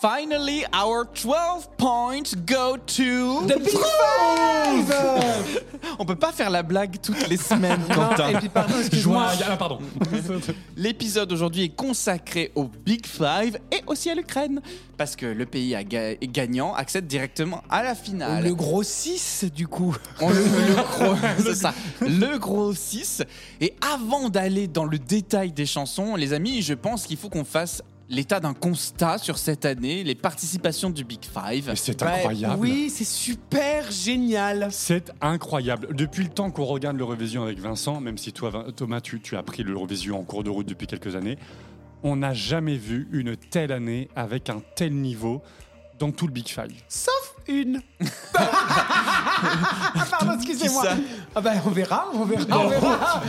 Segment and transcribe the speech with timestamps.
[0.00, 5.60] Finally, our 12 points go to The Big Five
[5.98, 8.30] On peut pas faire la blague toutes les semaines, Quentin.
[8.30, 9.26] Et puis pardon, excuse-moi.
[9.46, 9.78] Ah, pardon.
[10.76, 14.62] L'épisode aujourd'hui est consacré au Big Five et aussi à l'Ukraine.
[14.96, 18.44] Parce que le pays a ga- gagnant accède directement à la finale.
[18.44, 19.94] Le gros 6 du coup.
[20.22, 23.22] On le, le gros, c'est ça, le gros 6.
[23.60, 27.44] Et avant d'aller dans le détail des chansons, les amis, je pense qu'il faut qu'on
[27.44, 31.64] fasse l'état d'un constat sur cette année, les participations du Big Five.
[31.68, 32.56] Mais C'est Ouais, incroyable.
[32.58, 34.68] oui, c'est super génial.
[34.70, 35.94] C'est incroyable.
[35.94, 39.42] Depuis le temps qu'on regarde l'Eurovision avec Vincent, même si toi, Thomas, tu, tu as
[39.42, 41.38] pris l'Eurovision en cours de route depuis quelques années,
[42.02, 45.42] on n'a jamais vu une telle année avec un tel niveau
[46.00, 46.72] dans tout le Big Five.
[46.88, 47.80] Sauf une.
[48.34, 50.84] Ah, Pardon, excusez-moi.
[51.34, 53.22] Ah ben on verra, on verra, on verra.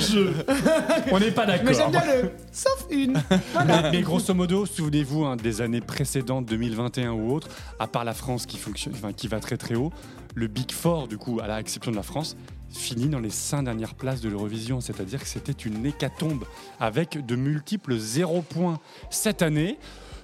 [1.12, 1.66] On n'est pas d'accord.
[1.66, 3.22] Mais j'aime bien le sauf une.
[3.68, 7.48] Mais, mais grosso modo, souvenez-vous hein, des années précédentes, 2021 ou autre,
[7.80, 9.92] à part la France qui, fonctionne, enfin, qui va très très haut,
[10.36, 12.36] le Big Four, du coup, à l'exception de la France,
[12.70, 14.82] finit dans les cinq dernières places de l'Eurovision.
[14.82, 16.46] C'est-à-dire que c'était une hécatombe
[16.80, 18.80] avec de multiples zéro points.
[19.10, 19.78] Cette année,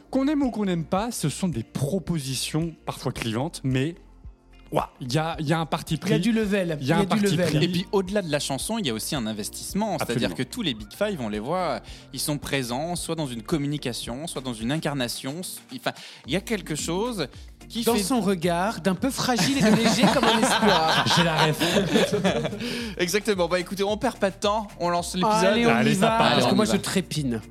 [0.10, 3.96] qu'on aime ou qu'on n'aime pas, ce sont des propositions parfois clivantes, mais
[5.00, 6.12] il y, a, il y a un parti Il pris.
[6.12, 6.78] y a du level.
[6.82, 7.46] Il y a un du parti level.
[7.46, 7.64] pris.
[7.64, 9.98] Et puis au-delà de la chanson, il y a aussi un investissement.
[9.98, 11.80] C'est-à-dire que tous les Big Five, on les voit,
[12.12, 15.36] ils sont présents soit dans une communication, soit dans une incarnation.
[15.74, 15.92] Enfin,
[16.26, 17.28] il y a quelque chose
[17.70, 21.06] qui Dans fait son regard, d'un peu fragile et de léger comme un espoir.
[21.16, 21.62] J'ai la ref.
[22.98, 23.48] Exactement.
[23.48, 25.46] Bah écoutez, on perd pas de temps, on lance l'épisode.
[25.46, 26.18] Allez, on Allez, y ça va.
[26.18, 26.30] part.
[26.34, 26.72] Parce On que y moi, va.
[26.74, 27.42] je trépine.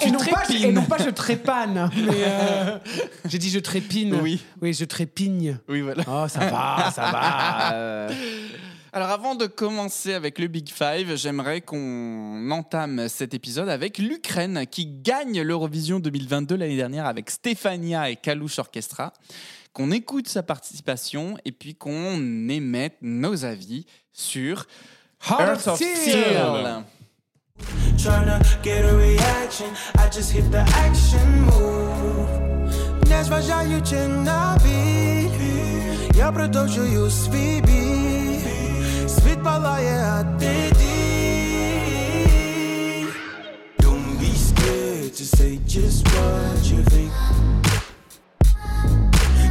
[0.00, 0.64] Tu Et non, pas, trépines.
[0.64, 2.78] et non pas je trépane, mais euh,
[3.26, 4.14] j'ai dit je trépine.
[4.22, 4.42] Oui.
[4.60, 5.58] Oui, je trépigne.
[5.68, 6.02] Oui, voilà.
[6.06, 7.72] Oh, ça va, ça va.
[7.74, 8.10] euh.
[8.92, 14.64] Alors avant de commencer avec le Big Five, j'aimerais qu'on entame cet épisode avec l'Ukraine
[14.70, 19.12] qui gagne l'Eurovision 2022 l'année dernière avec Stefania et Kalush Orchestra,
[19.74, 23.84] qu'on écoute sa participation et puis qu'on émette nos avis
[24.14, 24.66] sur
[25.28, 26.84] Heart of Steel.
[28.01, 32.29] Tryna get a reaction, I just hit the action move.
[33.07, 35.29] Не зважаючи на біль,
[36.15, 38.39] я продовжую свій бій.
[39.07, 41.45] Світ палає, а ти дій.
[43.79, 47.11] Don't be scared to say just what you think.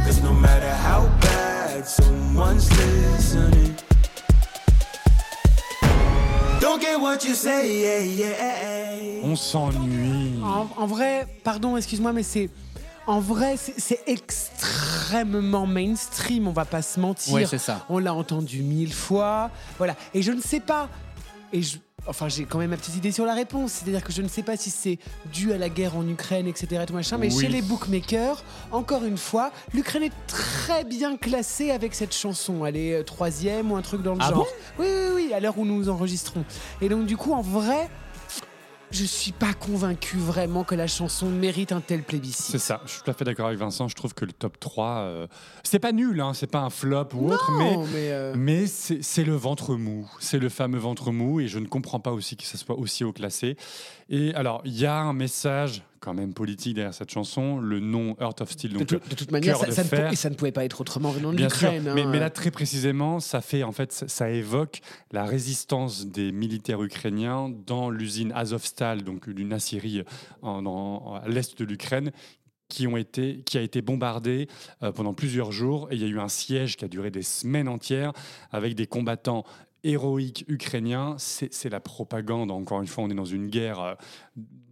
[0.05, 3.84] Cause no matter how bad someone's listening.
[6.60, 9.20] Don't get what you say, yeah, yeah.
[9.24, 10.40] On s'ennuie.
[10.42, 12.50] En, en vrai, pardon, excuse-moi, mais c'est.
[13.06, 17.34] En vrai, c'est- c'est extrêmement mainstream, on va pas se mentir.
[17.34, 17.84] Ouais, c'est ça.
[17.88, 19.50] On l'a entendu mille fois.
[19.78, 19.94] Voilà.
[20.12, 20.88] Et je ne sais pas.
[21.52, 21.78] Et je.
[22.08, 23.72] Enfin, j'ai quand même ma petite idée sur la réponse.
[23.72, 24.98] C'est-à-dire que je ne sais pas si c'est
[25.32, 26.82] dû à la guerre en Ukraine, etc.
[26.82, 27.40] et tout machin, mais Oui.
[27.40, 32.64] chez les bookmakers, encore une fois, l'Ukraine est très bien classée avec cette chanson.
[32.64, 34.38] Elle est euh, troisième ou un truc dans le Ah genre.
[34.38, 34.46] bon?
[34.78, 36.44] Oui, oui, oui, à l'heure où nous enregistrons.
[36.80, 37.88] Et donc, du coup, en vrai,
[38.90, 42.52] je suis pas convaincu vraiment que la chanson mérite un tel plébiscite.
[42.52, 43.88] C'est ça, je suis tout à fait d'accord avec Vincent.
[43.88, 45.26] Je trouve que le top 3, euh,
[45.62, 49.02] c'est pas nul, hein, c'est pas un flop ou autre, mais, mais, euh, mais c'est
[49.02, 50.10] c'est le ventre mou.
[50.20, 53.04] C'est le fameux ventre mou et je ne comprends pas aussi que ça soit aussi
[53.04, 53.56] haut classé.
[54.08, 58.14] Et alors, il y a un message quand même politique derrière cette chanson, le nom
[58.20, 58.72] Heart of Steel.
[58.74, 60.64] de, Donc, tout- de toute manière, ça, de ça ne et ça ne pouvait pas
[60.64, 61.90] être autrement venant de l'Ukraine.
[61.96, 62.08] mais, hein.
[62.12, 64.80] mais là très précisément, ça fait en fait, ça, évoque
[65.10, 70.02] la résistance des militaires ukrainiens dans l'usine Azovstal, donc d'une aciérie
[70.42, 72.12] en, en- à l'est de l'Ukraine,
[72.68, 74.48] qui ont été, qui a été bombardée
[74.82, 77.22] euh, pendant plusieurs jours, et il y a eu un siège qui a duré des
[77.22, 78.12] semaines entières
[78.52, 79.44] avec des combattants
[79.86, 81.16] héroïques ukrainiens.
[81.18, 82.50] C'est la propagande.
[82.50, 83.94] Encore une fois, on est dans une guerre euh,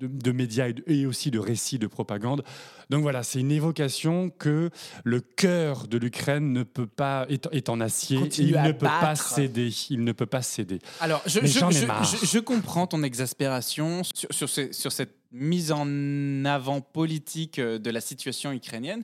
[0.01, 2.43] de, de médias et, de- et aussi de récits de propagande.
[2.91, 4.71] Donc voilà, c'est une évocation que
[5.05, 8.19] le cœur de l'Ukraine ne peut pas est, est en acier.
[8.39, 9.71] Il ne peut pas céder.
[9.91, 10.79] Il ne peut pas céder.
[11.01, 17.79] Alors, je, comprends ton exaspération sur, sur, ces- sur cette mise en avant politique euh,
[17.79, 19.03] de la situation ukrainienne.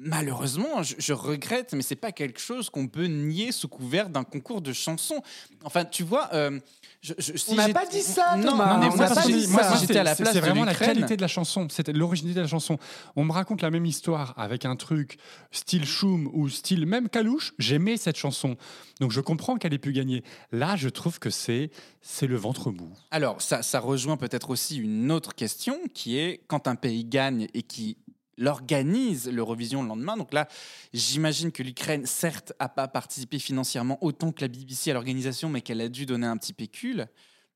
[0.00, 4.24] Malheureusement, je, je regrette, mais c'est pas quelque chose qu'on peut nier sous couvert d'un
[4.24, 5.22] concours de chansons.
[5.64, 6.28] Enfin, tu vois.
[6.32, 6.58] euh,
[7.02, 9.46] je- je- si On n'a pas dit ça, Non, Thomas, mais on moi, pas dit
[9.48, 11.92] moi, ça, j'étais à la place C'est de vraiment la qualité de la chanson, c'était
[11.92, 12.78] l'originalité de la chanson.
[13.16, 15.16] On me raconte la même histoire avec un truc
[15.50, 17.54] style Choum ou style même Kalouche.
[17.58, 18.56] J'aimais cette chanson,
[19.00, 20.22] donc je comprends qu'elle ait pu gagner.
[20.52, 21.70] Là, je trouve que c'est
[22.02, 22.90] c'est le ventre mou.
[23.10, 27.46] Alors, ça, ça rejoint peut-être aussi une autre question qui est quand un pays gagne
[27.54, 27.96] et qui
[28.40, 30.16] l'organise l'Eurovision le lendemain.
[30.16, 30.48] Donc là,
[30.92, 35.60] j'imagine que l'Ukraine, certes, a pas participé financièrement autant que la BBC à l'organisation, mais
[35.60, 37.06] qu'elle a dû donner un petit pécule,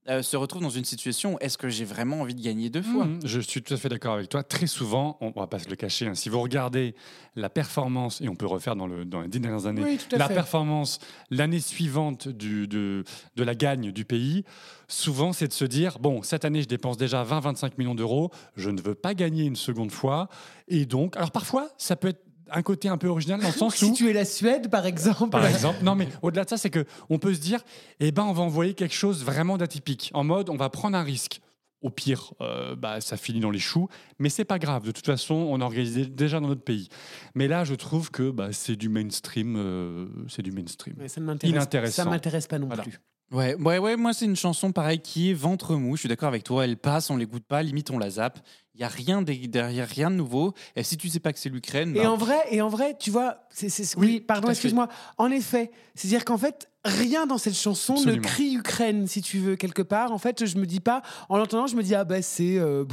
[0.08, 2.82] euh, se retrouve dans une situation où est-ce que j'ai vraiment envie de gagner deux
[2.82, 3.06] fois?
[3.06, 4.42] Mhm, Je suis tout à fait d'accord avec toi.
[4.42, 6.94] Très souvent, on ne va pas se le cacher, hein, si vous regardez
[7.36, 10.28] la performance, et on peut refaire dans, le, dans les dix dernières années, Oui, la
[10.28, 10.34] fait.
[10.34, 10.98] performance
[11.30, 13.04] l'année suivante du, de,
[13.36, 14.44] de la gagne du pays,
[14.88, 18.70] souvent c'est de se dire, bon, cette année je dépense déjà 20-25 millions d'euros, je
[18.70, 20.28] ne veux pas gagner une seconde fois,
[20.68, 23.74] et donc, alors parfois, ça peut être un côté un peu original dans le sens
[23.76, 23.92] Si où...
[23.94, 25.30] tu es la Suède, par exemple.
[25.30, 27.60] Par exemple, non mais au-delà de ça, c'est que on peut se dire,
[28.00, 30.10] eh ben, on va envoyer quelque chose vraiment d'atypique.
[30.14, 31.40] En mode, on va prendre un risque.
[31.82, 33.88] Au pire, euh, bah, ça finit dans les choux,
[34.18, 34.84] mais c'est pas grave.
[34.84, 36.88] De toute façon, on a organisé déjà dans notre pays.
[37.34, 39.56] Mais là, je trouve que bah, c'est du mainstream.
[39.58, 40.94] euh, c'est du mainstream.
[41.08, 41.94] Ça ne m'intéresse-.
[41.94, 42.84] Ça m'intéresse pas non Voilà.
[42.84, 42.98] plus.
[43.32, 45.96] Ouais, ouais, ouais, moi c'est une chanson pareil qui est ventre mou.
[45.96, 46.64] Je suis d'accord avec toi.
[46.64, 48.38] Elle passe, on l'écoute pas, limite on la zappe.
[48.76, 50.52] Il y a rien de- derrière, rien de nouveau.
[50.74, 52.96] Et si tu sais pas que c'est l'Ukraine, Et bah, en vrai, et en vrai,
[52.98, 54.88] tu vois, c'est, c'est- Oui, oui, pardon, excuse-moi.
[55.16, 58.16] En effet, c'est-à-dire qu'en fait, rien dans cette chanson Absolument.
[58.16, 60.10] ne crie Ukraine, si tu veux quelque part.
[60.10, 62.84] En fait, je me dis pas, en l'entendant, je me dis ah bah c'est, euh,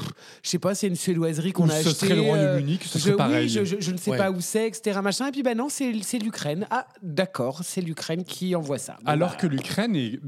[0.44, 2.06] je sais pas, c'est une suédoiserie qu'on a ce achetée.
[2.06, 3.46] serait le euh, Royaume-Uni, que ce je- serait pareil.
[3.46, 4.18] Oui, je, je- je ne sais Ouais.
[4.18, 5.00] pas où c'est, etc.
[5.04, 5.28] Machin.
[5.28, 6.68] Et puis ben non, c'est, l'Ukraine.
[6.70, 8.98] Ah d'accord, c'est l'Ukraine qui envoie ça.
[9.06, 10.20] Alors bah, que l'Ukraine est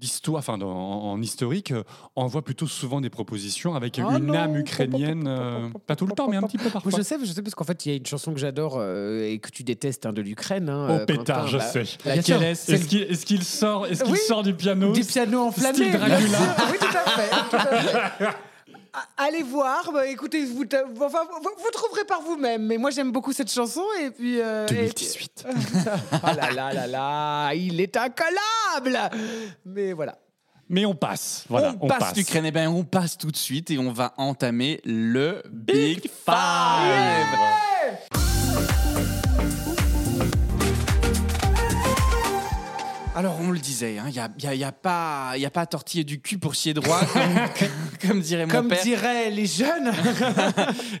[0.00, 1.82] d'histoire, enfin en, en historique, euh,
[2.16, 4.34] envoie plutôt souvent des propositions avec Ah une non.
[4.34, 6.92] âme ukrainienne, euh, pas tout le temps, mais un petit peu parfois.
[6.96, 9.22] Je sais, je sais parce qu'en fait, il y a une chanson que j'adore euh,
[9.28, 10.68] et que tu détestes hein, de l'Ukraine.
[10.68, 11.84] hein, Oh pétard, Quentin, je bah, sais.
[12.04, 14.18] laquelle est Est-ce qu'il est-ce qu'il sort, est-ce qu'il Oui.
[14.28, 15.74] sort du piano Des pianos enflammés.
[15.76, 16.38] Style Dracula.
[16.70, 17.30] oui, tout à fait.
[17.50, 18.36] tout à fait.
[19.16, 20.64] Allez voir, bah, écoutez, vous,
[21.00, 22.62] enfin, vous, vous trouverez par vous-même.
[22.66, 23.84] Mais moi, j'aime beaucoup cette chanson.
[24.02, 24.40] Et puis.
[24.40, 25.46] euh, et puis- 2018.
[25.46, 28.98] oh là là là là, il est incollable
[29.64, 30.18] Mais voilà.
[30.68, 32.44] Mais on passe, voilà, on, passe, l'Ukraine.
[32.46, 36.34] Eh ben, on passe tout de suite et on va entamer le Big Five.
[43.16, 45.62] Alors, on le disait, il n'y a, y a- y a pas, y a pas
[45.62, 47.68] à tortiller du cul pour chier droit, comme,
[48.10, 48.82] comme dirait mon Comme père.
[48.82, 49.90] diraient les jeunes.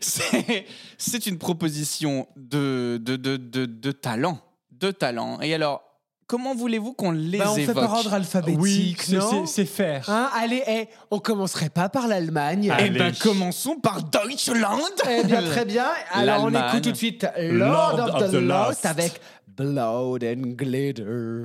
[0.98, 4.38] C'est une proposition de, de, de, de, de talent.
[4.72, 5.40] De talent.
[5.42, 5.82] Et alors,
[6.26, 9.52] comment voulez-vous qu'on les Bah, on fait évoque par ordre alphabétique, Oui, c'est- non c'est
[9.64, 10.08] c'est faire.
[10.08, 12.72] Hein, allez, eh, on commencerait pas par l'Allemagne.
[12.78, 14.80] Eh ben, commençons par Deutschland.
[15.10, 15.86] Eh bien, très bien.
[16.12, 18.86] Alors, on écoute tout de suite Lord, Lord of, of the, the Lost Lost.
[18.86, 21.44] avec Blood and Glitter.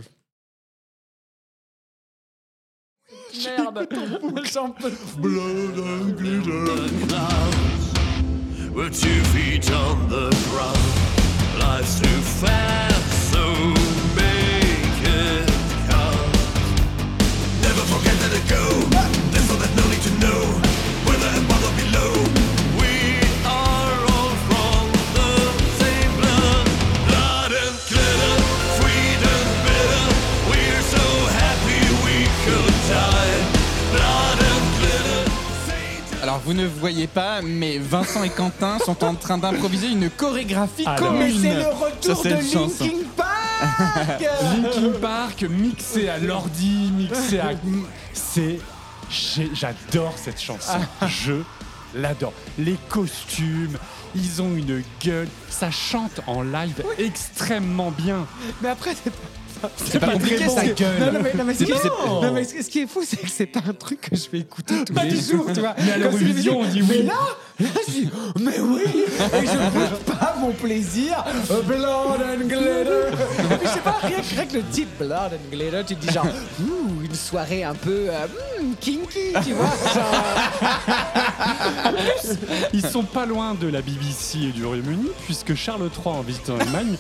[3.34, 3.88] Merde,
[4.52, 4.92] j'en peux
[8.74, 10.78] We're two feet on the ground.
[11.60, 13.44] Life's too fast, so
[14.16, 15.50] make it
[15.90, 16.34] count.
[17.62, 19.01] Never forget that it go.
[36.32, 40.86] Alors, vous ne voyez pas, mais Vincent et Quentin sont en train d'improviser une chorégraphie
[40.86, 41.10] Alors.
[41.10, 41.42] commune.
[41.42, 42.30] Mais c'est le retour de.
[42.30, 44.22] Linkin Park
[44.56, 47.50] Linkin Park mixé à l'ordi, mixé à.
[48.14, 48.60] C'est.
[49.54, 50.80] J'adore cette chanson.
[51.06, 51.34] Je
[51.94, 52.32] l'adore.
[52.58, 53.78] Les costumes,
[54.16, 55.28] ils ont une gueule.
[55.50, 58.26] Ça chante en live extrêmement bien.
[58.62, 59.28] Mais après, c'est pas...
[59.86, 60.56] C'est pas compliqué, très bon.
[60.56, 61.00] sa gueule.
[61.00, 62.88] Non, non, mais, non, mais ce qui est- c'est- non, mais ce ce qui est
[62.88, 65.22] fou, c'est que c'est pas un truc que je vais écouter tous Pas les du
[65.22, 65.76] jours, tu vois.
[65.84, 66.88] Mais à l'Eurovision, on dit oui.
[66.90, 67.14] Mais là,
[67.60, 71.24] là, je dis, mais oui Et je bouge pas mon plaisir.
[71.66, 73.10] Blood and glitter.
[73.12, 75.96] Et puis, je sais pas, rien que, rien que le titre Blood and glitter, tu
[75.96, 76.28] te dis genre,
[76.62, 78.26] ouh, une soirée un peu euh,
[78.62, 79.72] hmm, kinky, tu vois.
[79.94, 80.24] genre,
[82.74, 86.58] Ils sont pas loin de la BBC et du Royaume-Uni, puisque Charles III, en visitant
[86.58, 86.96] l'Allemagne,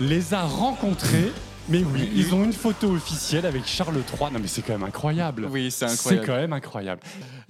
[0.00, 1.32] les a rencontrés.
[1.66, 4.30] Mais oui, ils ont une photo officielle avec Charles III.
[4.32, 5.46] Non, mais c'est quand même incroyable.
[5.50, 6.26] Oui, c'est C'est incroyable.
[6.26, 7.00] quand même incroyable.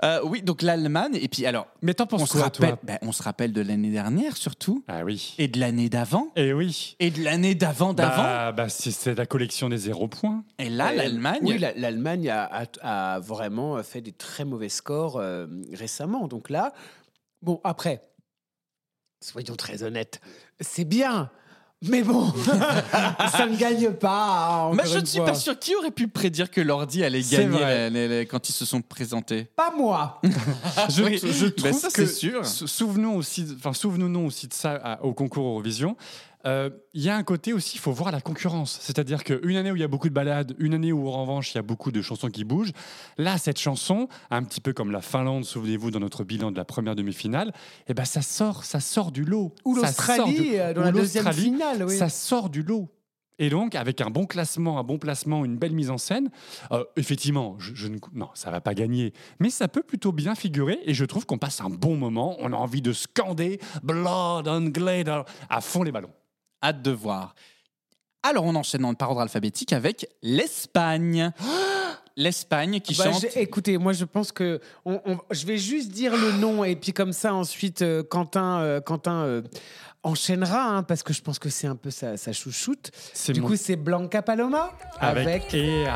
[0.04, 1.18] Euh, oui, donc l'Allemagne.
[1.21, 3.52] Et puis, alors, Mais t'en on penses se, quoi, toi rappelle, ben, on se rappelle
[3.52, 4.85] de l'année dernière, surtout.
[4.87, 5.35] Ah oui.
[5.38, 6.28] Et de l'année d'avant.
[6.37, 6.94] Et oui.
[7.00, 8.23] Et de l'année d'avant d'avant.
[8.23, 10.44] Bah, bah, c'est c'est la collection des zéro points.
[10.61, 11.40] et là, Euh, l'Allemagne.
[11.42, 12.44] Oui, la- l'Allemagne a,
[12.83, 16.28] a- a vraiment fait des très mauvais scores euh, récemment.
[16.28, 16.73] Donc là,
[17.42, 18.00] bon, après,
[19.21, 20.21] soyons très honnêtes,
[20.61, 21.30] c'est bien.
[21.83, 22.33] Mais bon,
[23.31, 24.71] ça ne gagne pas.
[24.71, 25.26] hein, Mais je ne suis fois.
[25.26, 29.45] pas sûr qui aurait pu prédire que l'ordi allait gagner quand ils se sont présentés.
[29.57, 30.21] Pas moi.
[30.88, 31.19] Je, Oui.
[31.23, 32.47] je Ben trouve ça, que c'est sûr.
[32.47, 35.97] sou- Souvenons aussi, enfin souvenons-nous aussi de ça à- au concours Eurovision.
[36.46, 38.78] Euh, Il y a un côté aussi, il faut voir la concurrence.
[38.82, 41.52] C'est-à-dire qu'une année où il y a beaucoup de balades, une année où en revanche
[41.52, 42.72] il y a beaucoup de chansons qui bougent.
[43.18, 46.64] Là, cette chanson, un petit peu comme la Finlande, souvenez-vous dans notre bilan de la
[46.64, 47.52] première demi-finale,
[47.88, 49.54] eh ben ça sort, ça sort du lot.
[49.64, 51.84] Ou l'Australie du- euh, dans ou la deuxième finale.
[51.84, 51.96] Oui.
[51.96, 52.88] ça sort du lot.
[53.40, 56.30] Et donc, avec un bon classement, un bon placement, une belle mise en scène,
[56.70, 60.36] euh, effectivement, je, je ne, non, ça va pas gagner, mais ça peut plutôt bien
[60.36, 60.78] figurer.
[60.84, 62.36] Et je trouve qu'on passe un bon moment.
[62.38, 66.12] On a envie de scander Blood and Glitter à fond les ballons.
[66.64, 67.35] Hâte de voir.
[68.23, 71.30] Alors, on enchaîne dans- par ordre alphabétique avec l'Espagne.
[72.16, 73.26] L'Espagne qui Bah, chante.
[73.37, 76.92] écoutez, moi je pense que on- on- je vais juste dire le nom et puis
[76.92, 79.42] comme ça ensuite euh, Quentin, euh, Quentin euh,
[80.04, 82.92] enchaînera hein, parce que je pense que c'est un peu sa, sa chouchoute.
[83.30, 85.90] Du mon- coup c'est Blanca Paloma avec, Ea.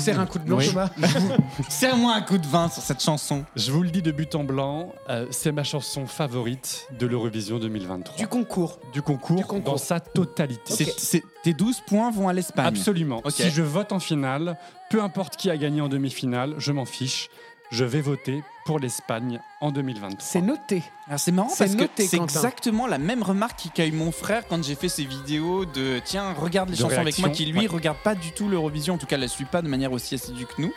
[0.00, 0.68] Sers un coup de blanc Oui.
[0.68, 0.90] Thomas.
[1.68, 3.44] Serre-moi un coup de vin sur cette chanson.
[3.56, 7.58] Je vous le dis de but en blanc, euh, c'est ma chanson favorite de l'Eurovision
[7.58, 8.16] 2023.
[8.16, 8.78] Du concours.
[8.92, 9.72] Du concours, Du concours.
[9.74, 10.72] dans sa totalité.
[10.74, 12.66] C'est- c'est- tes 12 points vont à l'Espagne.
[12.66, 13.22] Absolument.
[13.28, 14.56] Si je vote en finale,
[14.90, 17.28] peu importe qui a gagné en demi-finale, je m'en fiche.
[17.70, 20.16] Je vais voter pour l'Espagne en 2023.
[20.20, 20.84] C'est noté.
[21.08, 24.12] Alors, C'est marrant C'est parce noté, que c'est exactement la même remarque qu'a eu mon
[24.12, 27.46] frère quand j'ai fait ses vidéos de tiens regarde les De chansons avec moi qui
[27.46, 27.66] lui ouais.
[27.66, 30.46] regarde pas du tout l'Eurovision en tout cas la suit pas de manière aussi assidue
[30.46, 30.72] que nous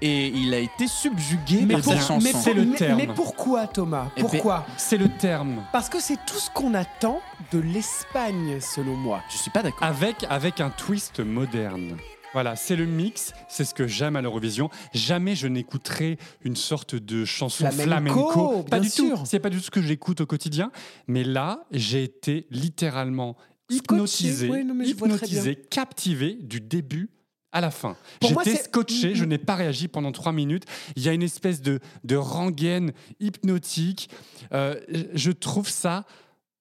[0.00, 2.20] et il a été subjugué Mais par pour- cette chanson.
[2.22, 2.96] mais c'est le mais- terme.
[2.98, 4.08] mais pourquoi Thomas?
[4.16, 4.66] Eh ben, Pourquoi?
[4.76, 5.64] C'est le terme.
[5.72, 9.22] Parce que c'est tout ce qu'on attend de l'Espagne selon moi.
[9.30, 9.82] Je suis pas d'accord.
[9.88, 11.96] Avec, avec un twist moderne.
[12.32, 14.68] Voilà, c'est le mix, c'est ce que j'aime à l'Eurovision.
[14.92, 18.62] Jamais je n'écouterai une sorte de chanson Flamenco, flamenco.
[18.64, 19.20] Pas du sûr.
[19.20, 19.26] tout.
[19.26, 20.70] C'est pas du tout ce que j'écoute au quotidien.
[21.06, 23.36] Mais là, j'ai été littéralement
[23.70, 24.50] hypnotisé,
[24.84, 27.10] hypnotisé, captivé du début
[27.52, 27.96] à la fin.
[28.20, 30.64] J'étais scotché, je n'ai pas réagi pendant trois minutes.
[30.94, 34.10] Il y a une espèce de, de rengaine hypnotique.
[34.52, 34.78] Euh,
[35.14, 36.04] je trouve ça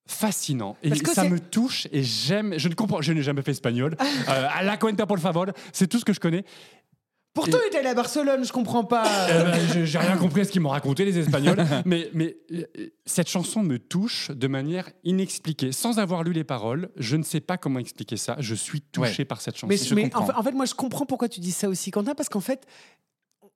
[0.07, 0.77] fascinant.
[0.83, 3.95] Et ça me touche et j'aime je ne comprends je n'ai jamais fait espagnol.
[4.27, 6.45] Euh, à la cuenta por favor c'est tout ce que je connais.
[7.33, 9.05] Pourtant, il est allé à Barcelone, je comprends pas.
[9.29, 11.65] Euh, j'ai rien compris à ce qu'ils m'ont raconté les espagnols.
[11.85, 12.63] Mais mais euh,
[13.05, 15.73] cette chanson me touche de manière inexpliquée.
[15.73, 18.37] Sans avoir lu les paroles je ne sais pas comment expliquer ça.
[18.39, 19.67] Je suis touché par cette chanson.
[19.67, 20.21] Mais, je mais comprends.
[20.21, 22.39] en, fait, en fait, moi, je comprends pourquoi tu dis ça aussi, Quentin, parce qu'en
[22.39, 22.65] fait,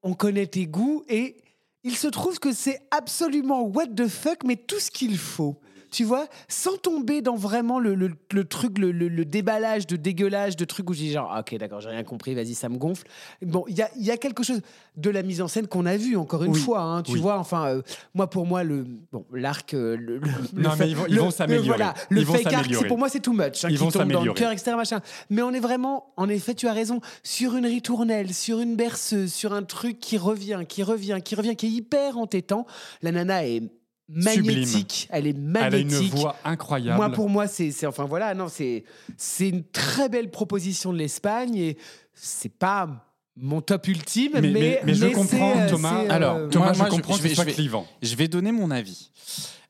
[0.03, 1.37] on connaît tes goûts et
[1.83, 5.59] il se trouve que c'est absolument what the fuck, mais tout ce qu'il faut.
[5.91, 8.91] Tu vois, sans tomber dans vraiment le, le- le truc, le,
[9.25, 12.35] déballage de dégueulage, de trucs où je dis genre, ah, ok, d'accord, j'ai rien compris,
[12.35, 13.07] vas-y, ça me gonfle.
[13.41, 14.61] Bon, il y a, il y a quelque chose
[14.97, 16.81] de la mise en scène qu'on a vu, encore une Oui, fois.
[16.81, 17.19] hein, tu oui.
[17.19, 17.81] vois, enfin, euh,
[18.13, 20.19] moi, pour moi, le bon, l'arc, euh, le,
[20.53, 21.67] Non, mais ils vont- ils s'améliorer.
[21.67, 23.63] Voilà, le Ils fake arc, pour moi, c'est too much.
[23.65, 24.39] hein, Ils qui vont tombe dans le s'améliorer.
[24.39, 24.73] cœur, etc.
[24.75, 24.99] Machin.
[25.29, 29.33] Mais on est vraiment, en effet, tu as raison, sur une ritournelle, sur une berceuse,
[29.33, 32.65] sur un truc qui revient, qui revient, qui revient, qui est hyper entêtant.
[33.01, 33.63] La nana est
[34.09, 36.13] magnétique, elle est elle a une magnétique.
[36.15, 38.83] voix incroyable Moi, pour moi, c'est, c'est- enfin voilà, non, c'est,
[39.17, 41.77] c'est une très belle proposition de l'Espagne et
[42.13, 43.05] c'est pas
[43.41, 46.65] mon top ultime, mais, mais, mais, mais je comprends c'est, Thomas c'est, euh, Alors, Thomas
[46.65, 48.27] moi- je moi, je- comprends je que vais- ce soit je vais- clivant Je vais
[48.27, 49.11] donner mon avis.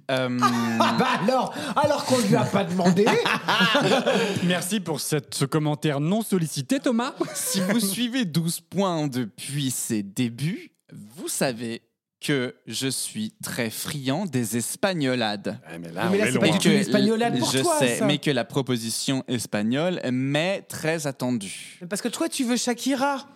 [0.09, 3.05] Euh, Ah bah alors, alors qu'on lui a pas demandé.
[4.45, 10.01] merci pour cette, ce commentaire non sollicité Thomas si vous suivez 12 points depuis ses
[10.03, 11.81] débuts, vous savez
[12.19, 15.59] que je suis très friand des espagnolades.
[15.79, 16.57] mais là, Mais là, c'est pas loin.
[16.57, 18.05] du tout une espagnolade pour je toi, sais, ça.
[18.05, 21.79] mais que la proposition espagnole m'est très attendue.
[21.89, 23.27] Parce que toi, tu veux Shakira.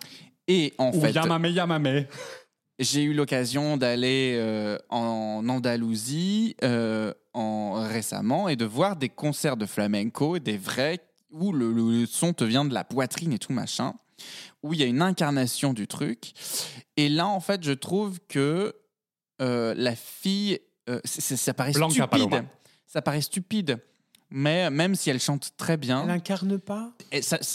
[0.46, 2.06] Et en Ou fait, Yamame Yamame
[2.78, 9.56] j'ai eu l'occasion d'aller euh, en Andalousie euh, en, récemment et de voir des concerts
[9.56, 10.98] de flamenco, des vrais,
[11.30, 13.94] où le, le son te vient de la poitrine et tout machin,
[14.62, 16.32] où il y a une incarnation du truc.
[16.96, 18.74] Et là, en fait, je trouve que
[19.42, 22.08] euh, la fille, euh, ça paraît Blanca stupide.
[22.30, 22.44] Paloma.
[22.86, 23.78] Ça paraît stupide.
[24.30, 26.92] Mais même si elle chante très bien, Elle incarne pas?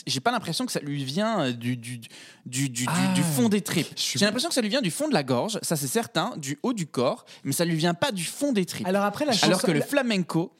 [0.07, 2.07] J'ai pas l'impression que ça lui vient euh, du, du, du,
[2.45, 3.13] du, du- Ah.
[3.15, 3.87] du fond des tripes.
[3.97, 6.57] J'ai l'impression que ça lui vient du fond de la gorge, ça c'est certain, du
[6.63, 8.87] haut du corps, mais ça lui vient pas du fond des tripes.
[8.87, 9.47] Alors après, la chanson.
[9.47, 10.53] Alors que le la- flamenco,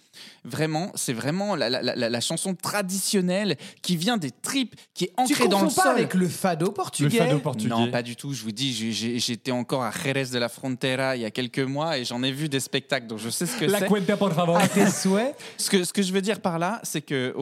[0.44, 5.13] vraiment, c'est vraiment la, la- la- la chanson traditionnelle qui vient des tripes, qui est
[5.28, 5.96] Tu ancrée dans le confonds pas sol.
[5.98, 7.70] avec le fado Le portugais fado portugais.
[7.70, 8.34] Non, pas du tout.
[8.34, 8.74] Je vous dis,
[9.20, 12.32] j'étais encore à Jerez de la Frontera il y a quelques mois et j'en ai
[12.32, 13.88] vu des spectacles, donc je sais ce que La c'est.
[13.88, 14.58] cuenta, por favor.
[14.58, 15.36] À tes souhaits.
[15.58, 17.34] Ce que, ce que je veux dire par là, c'est que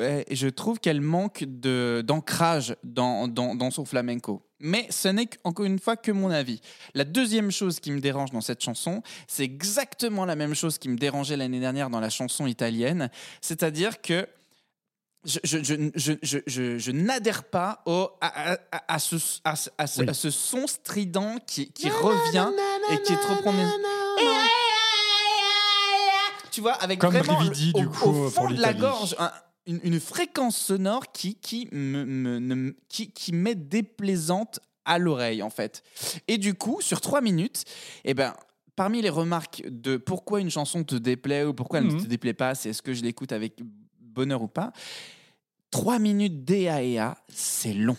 [0.00, 4.42] eh, je trouve qu'elle manque de- d'ancrage dans, dans, dans son flamenco.
[4.60, 6.60] Mais ce n'est encore une fois que mon avis.
[6.94, 10.88] La deuxième chose qui me dérange dans cette chanson, c'est exactement la même chose qui
[10.88, 13.10] me dérangeait l'année dernière dans la chanson italienne.
[13.40, 14.26] C'est-à-dire que
[15.24, 20.08] je, n'adhère pas au, à, à- à- à ce, à, ce- à ce- Oui.
[20.08, 22.50] à ce son strident qui, qui revient
[22.90, 23.74] et qui est trop prononcé.
[26.50, 29.16] Tu vois, avec Comme vraiment Brividi, au, du coup, au fond pour de la gorge
[29.18, 29.32] un-
[29.66, 35.42] une, une fréquence sonore qui, qui, me, me- ne- qui, qui m'est déplaisante à l'oreille,
[35.42, 35.82] en fait.
[36.28, 37.64] Et du coup, sur trois minutes,
[38.04, 38.34] eh ben,
[38.76, 42.02] parmi les remarques de pourquoi une chanson te déplaît ou pourquoi elle ne Mhm.
[42.02, 43.54] te déplaît pas, c'est est-ce que je l'écoute avec
[44.00, 44.72] bonheur ou pas,
[45.70, 47.96] trois minutes DAEA, c'est long.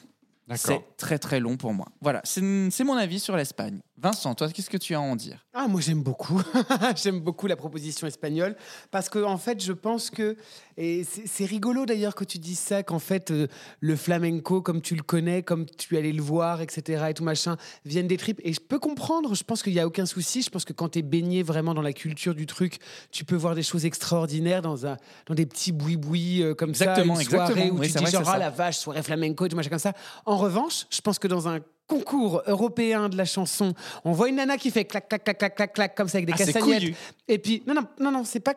[0.47, 0.63] D'accord.
[0.67, 1.87] C'est très très long pour moi.
[2.01, 3.79] Voilà, c'est c'est mon avis sur l'Espagne.
[3.97, 5.43] Vincent, toi, qu'est-ce que tu as à en dire?
[5.53, 6.39] Ah, moi j'aime beaucoup.
[6.95, 8.55] j'aime beaucoup la proposition espagnole
[8.91, 10.37] parce que en fait, je pense que
[10.77, 13.47] et c'est rigolo d'ailleurs que tu dises ça qu'en fait euh,
[13.79, 17.05] le flamenco comme tu le connais, comme tu allais le voir, etc.
[17.09, 17.55] et tout machin
[17.85, 19.35] viennent des tripes et je peux comprendre.
[19.35, 20.41] Je pense qu'il y a aucun souci.
[20.41, 22.79] Je pense que quand tu es baigné vraiment dans la culture du truc,
[23.11, 27.15] tu peux voir des choses extraordinaires dans un dans des petits boui-boui euh, comme Exactement,
[27.15, 27.75] ça, une soirée exactement.
[27.75, 29.93] où Oui, tu dis genre ah la vache soirée flamenco et tout machin comme ça.
[30.25, 33.73] En revanche, je pense que dans un concours européen de la chanson,
[34.03, 36.25] on voit une nana qui fait clac clac clac clac clac clac comme ça avec
[36.25, 36.95] des Ah, castagnettes.
[37.27, 38.55] Et puis non non non non, c'est pas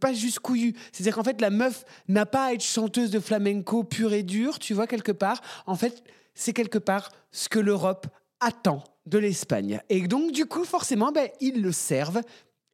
[0.00, 0.74] pas juste couillu.
[0.92, 4.58] C'est-à-dire qu'en fait la meuf n'a pas à être chanteuse de flamenco pure et dure,
[4.58, 5.40] tu vois quelque part.
[5.66, 6.02] En fait,
[6.34, 8.06] c'est quelque part ce que l'Europe
[8.40, 9.80] attend de l'Espagne.
[9.88, 12.20] Et donc du coup forcément ben ils le servent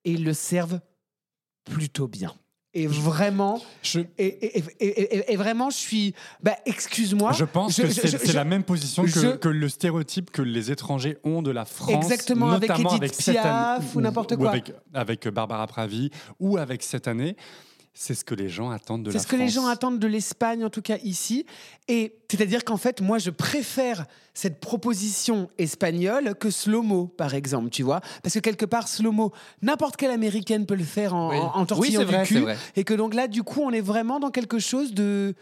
[0.05, 0.81] et ils le servent
[1.65, 2.35] plutôt bien.
[2.75, 6.15] Et vraiment, Je, et, et- et- et- et- et vraiment, je suis.
[6.43, 7.33] Bah, excuse-moi.
[7.33, 11.43] je pense je- que c'est la même position que, le stéréotype que les étrangers ont
[11.43, 11.91] de la France.
[11.93, 14.49] Exactement, avec notamment Edith avec cette Piaf année- ou n'importe quoi.
[14.51, 16.11] Avec, avec Barbara Pravi
[16.41, 17.37] ou avec cette année.
[17.95, 19.27] C'est ce que les gens attendent de la C'est France.
[19.27, 21.45] ce que les gens attendent de l'Espagne, en tout cas ici.
[21.89, 27.83] Et c'est-à-dire qu'en fait, moi, je préfère cette proposition espagnole que Slow-Mo, par exemple, tu
[27.83, 28.01] vois.
[28.23, 31.37] Parce que quelque part, Slow-Mo, n'importe quelle américaine peut le faire en, Oui.
[31.37, 32.45] en, en Oui, tortillant c'est du cul.
[32.75, 32.81] c'est.
[32.81, 35.35] Et que donc là, du coup, on est vraiment dans quelque chose de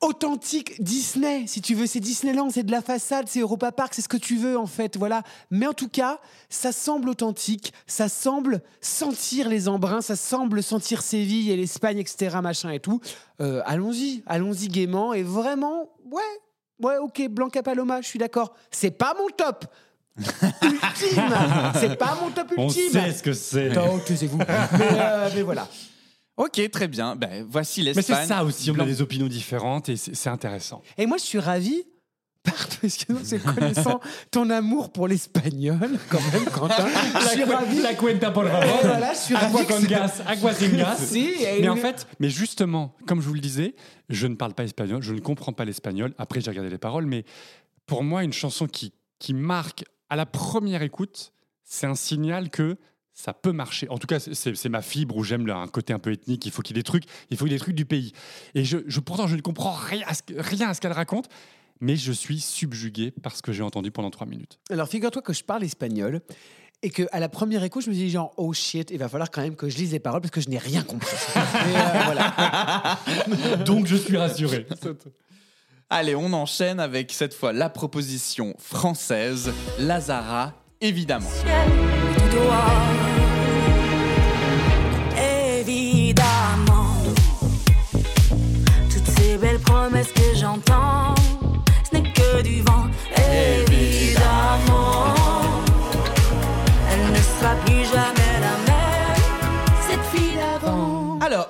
[0.00, 1.86] authentique Disney, si tu veux.
[1.86, 4.66] C'est Disneyland, c'est de la façade, c'est Europa Park, c'est ce que tu veux, en
[4.66, 4.96] fait.
[4.96, 5.22] Voilà.
[5.50, 11.02] Mais en tout cas, ça semble authentique, ça semble sentir les embruns, ça semble sentir
[11.02, 13.00] Séville et l'Espagne, etc., machin et tout.
[13.40, 15.12] Euh, allons-y, allons-y gaiement.
[15.14, 16.22] Et vraiment, ouais,
[16.82, 18.54] ouais, ok, Blanca Paloma, je suis d'accord.
[18.70, 19.64] C'est pas mon top
[20.62, 21.24] ultime.
[21.80, 22.90] C'est pas mon top On ultime.
[22.90, 23.76] sait ce que c'est.
[23.76, 24.38] Oh, taisez-vous.
[24.38, 25.68] mais, euh, mais voilà.
[26.36, 27.16] Ok, très bien.
[27.16, 28.16] Ben, voici Mais l'Espagne.
[28.22, 30.82] c'est ça aussi, on a des opinions différentes et c'est intéressant.
[30.98, 31.82] Et moi, je suis ravi.
[32.42, 36.86] Pardon, excuse-moi, c'est connaissant ton amour pour l'espagnol, quand même, Quentin.
[37.22, 37.80] Je suis ravi.
[37.82, 39.56] La cuenta por Et voilà, je suis ravi.
[39.68, 40.96] c'est- gas, agua sin gas.
[40.96, 43.74] Si, et Mais en fait, mais justement, comme je vous le disais,
[44.10, 46.14] je ne parle pas espagnol, je ne comprends pas l'espagnol.
[46.18, 47.24] Après, j'ai regardé les paroles, mais
[47.84, 51.32] pour moi, une chanson qui, qui marque à la première écoute,
[51.64, 52.76] c'est un signal que
[53.18, 53.88] ça peut marcher.
[53.88, 56.44] En tout cas, c'est c'est ma fibre où j'aime un côté un peu ethnique.
[56.44, 57.86] Il faut qu'il y ait des trucs, il faut qu'il y ait des trucs du
[57.86, 58.12] pays.
[58.54, 61.30] Et je, je- pourtant, je ne comprends rien à ce, rien à ce qu'elle raconte,
[61.80, 64.58] mais je suis subjugué par ce que j'ai entendu pendant trois minutes.
[64.70, 66.20] Alors, figure-toi que je parle espagnol
[66.82, 69.30] et que à la première écoute, je me dis genre, oh shit, il va falloir
[69.30, 71.16] quand même que je lise les paroles parce que je n'ai rien compris.
[71.36, 72.98] Euh, voilà.
[73.64, 74.66] Donc, je suis rassuré.
[75.90, 80.52] Allez, on enchaîne avec cette fois la proposition française, Lazara,
[80.82, 81.30] évidemment.
[81.30, 82.05] ciel
[85.58, 86.96] Évidemment,
[88.90, 90.95] toutes ces belles promesses que j'entends,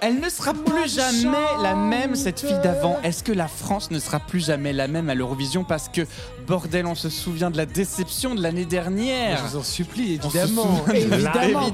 [0.07, 2.97] elle ne sera plus jamais la même, cette fille d'avant.
[3.03, 6.03] Est-ce que la France ne sera plus jamais la même à l'Eurovision Parce que,
[6.47, 9.39] bordel, on se souvient de la déception de l'année dernière?
[9.39, 10.85] Je vous en supplie, On se évidemment.
[10.95, 11.71] Évidemment,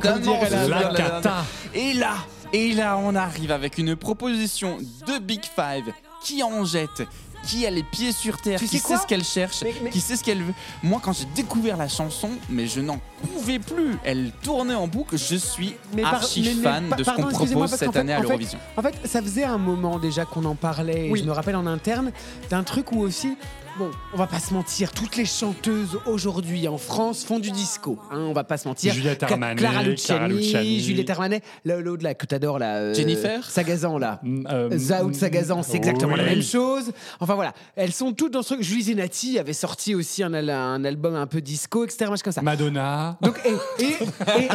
[0.68, 1.44] la- cata.
[1.74, 2.14] Et là,
[2.54, 5.92] et là, on arrive avec une proposition de Big Five
[6.24, 7.02] qui en jette
[7.42, 9.90] qui a les pieds sur terre, Tu qui sais sait ce qu'elle cherche, Mais- mais-
[9.90, 10.54] qui sait ce qu'elle veut.
[10.82, 12.98] Moi, quand j'ai découvert la chanson, mais je n'en
[13.34, 13.96] pouvais plus.
[14.04, 15.16] Elle tournait en boucle.
[15.18, 18.22] Je suis Mais par- archi fan de ce qu'on propose cette fait- année à en
[18.22, 18.58] fait- l'Eurovision.
[18.76, 21.08] En fait, ça faisait un moment déjà qu'on en parlait.
[21.08, 21.20] et Oui.
[21.20, 22.12] Je me rappelle en interne
[22.50, 23.36] d'un truc où aussi.
[23.78, 27.98] Bon, on va pas se mentir, toutes les chanteuses aujourd'hui en France font du disco.
[28.10, 28.92] Hein, on va pas se mentir.
[28.92, 30.80] Juliette Armanet, Clara Clara Luciani, Luciani.
[30.80, 32.76] Juliette Armanet, l'autre là que t'adores là.
[32.76, 34.20] euh, Jennifer Sagazan là.
[34.50, 36.92] Euh, Zaoud Sagazan, c'est exactement la même chose.
[37.18, 38.62] Enfin voilà, elles sont toutes dans ce truc.
[38.62, 42.12] Julie Zenati avait sorti aussi un, un album un peu disco, etc.
[42.22, 42.42] comme ça.
[42.42, 43.16] Madonna.
[43.22, 44.48] Donc, et, et, et,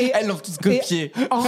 [0.00, 1.04] et- et- Elles l'ont toutes copié.
[1.04, 1.42] et en,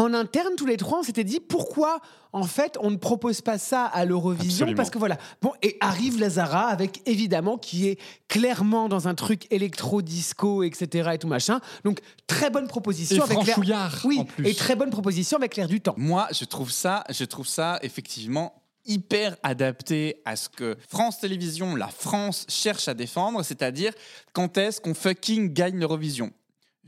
[0.00, 2.00] en interne, tous les trois, on s'était dit pourquoi,
[2.32, 4.72] en fait, on ne propose pas ça à l'Eurovision.
[4.74, 5.18] Parce que voilà.
[5.42, 11.10] Bon, et arrive Lazara avec évidemment qui est clairement dans un truc électro-disco, etc.
[11.14, 11.60] et tout machin.
[11.84, 13.16] Donc, très bonne proposition.
[13.26, 14.46] Et avec l'air- Oui, en plus.
[14.48, 15.94] et très bonne proposition avec l'air du temps.
[15.96, 18.54] Moi, je trouve ça, je trouve ça effectivement
[18.86, 23.92] hyper adapté à ce que France Télévisions, la France cherche à défendre, c'est-à-dire
[24.32, 26.30] quand est-ce qu'on fucking gagne l'Eurovision?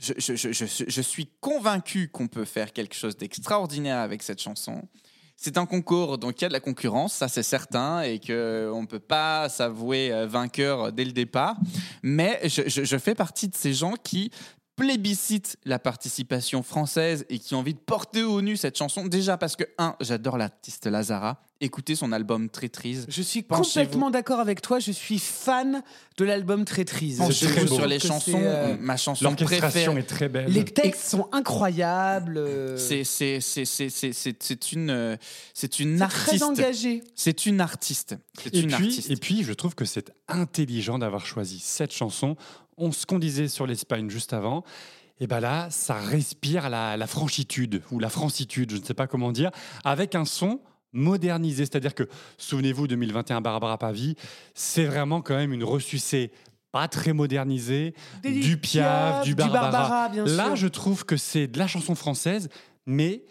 [0.03, 4.83] Je, suis convaincu qu'on peut faire quelque chose d'extraordinaire avec cette chanson.
[5.37, 8.83] C'est un concours, donc il y a de la concurrence, ça c'est certain, et qu'on
[8.83, 11.57] ne peut pas s'avouer euh, vainqueur dès le départ.
[12.03, 14.31] Mais je fais partie de ces gens qui
[14.77, 19.07] plébiscitent la participation française et qui ont envie de porter au nu cette chanson.
[19.07, 21.43] Déjà parce que, un, j'adore l'artiste Lazara.
[21.65, 23.07] Écoutez son album Traîtrise.
[23.09, 23.85] Je suis Penchez-vous.
[23.85, 24.81] complètement d'accord avec toi.
[24.81, 25.83] Je suis fan
[26.17, 27.19] de l'album Traîtrise.
[27.19, 29.99] Trouve sur les chansons, euh, ma chanson L'orchestration préférée.
[30.01, 30.51] est très belle.
[30.53, 32.37] Les textes sont incroyables.
[32.39, 35.17] euh, C'est c'est- c'est- c'est- c'est- c'est- c'est une, euh,
[35.55, 36.43] c'est une très artiste.
[36.43, 37.05] engagé.
[37.15, 38.17] C'est une artiste.
[38.43, 39.11] C'est une puis, artiste.
[39.11, 42.35] et puis, je trouve que c'est intelligent d'avoir choisi cette chanson.
[42.77, 44.65] On, ce qu'on disait sur l'Espagne juste avant,
[45.21, 49.07] et ben là, ça respire la, la franchitude ou la francitude, je ne sais pas
[49.07, 49.51] comment dire,
[49.85, 50.61] avec un son
[50.93, 51.65] modernisé.
[51.65, 52.09] C'est-à-dire que,
[52.39, 54.17] souvenez-vous, 2021 Barbara Pavi,
[54.55, 56.33] c'est vraiment quand même une ressucée
[56.73, 59.71] pas très modernisée, Des du Piaf, du Barbara.
[59.71, 60.57] Barbara, bien Là, sûr.
[60.57, 62.49] je trouve que c'est de la chanson française,
[62.87, 63.25] mais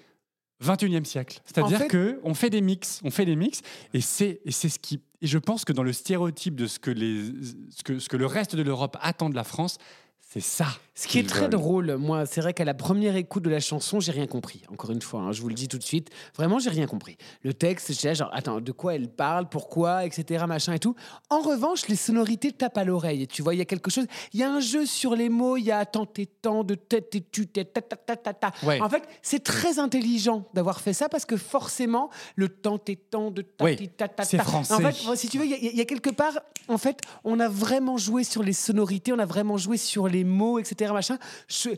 [0.64, 1.40] 21e siècle.
[1.46, 3.62] C'est-à-dire En fait- que on fait des mix, on fait des mix,
[3.96, 6.80] et c'est et c'est ce qui et je pense que dans le stéréotype de ce
[6.80, 9.78] que le reste de l'Europe attend de la France,
[10.22, 10.68] c'est ça.
[11.02, 14.00] Ce qui est très drôle, moi, c'est vrai qu'à la première écoute de la chanson,
[14.00, 14.62] j'ai rien compris.
[14.72, 17.18] Encore une fois, hein, je vous le dis tout de suite, vraiment, j'ai rien compris.
[17.42, 20.94] Le texte, j'étais là, genre, attends, de quoi elle parle, pourquoi, etc., machin et tout.
[21.32, 23.26] En revanche, les sonorités tapent à l'oreille.
[23.28, 25.58] Tu vois, il y a quelque chose, il y a un jeu sur les mots,
[25.58, 28.34] il y a tant et tant de tête et tu tête, ta ta ta ta
[28.36, 28.52] ta.
[28.52, 28.66] ta.
[28.68, 28.80] Ouais.
[28.80, 33.32] En fait, c'est très intelligent d'avoir fait ça parce que forcément, le tant et tant
[33.32, 34.44] de ta Oui, ti ta ta c'est ta.
[34.44, 34.74] français.
[34.76, 36.34] En fait, si tu veux, il y a- il y, a quelque part,
[36.68, 40.24] en fait, on a vraiment joué sur les sonorités, on a vraiment joué sur les
[40.24, 40.91] mots, etc.
[40.94, 41.18] Machin.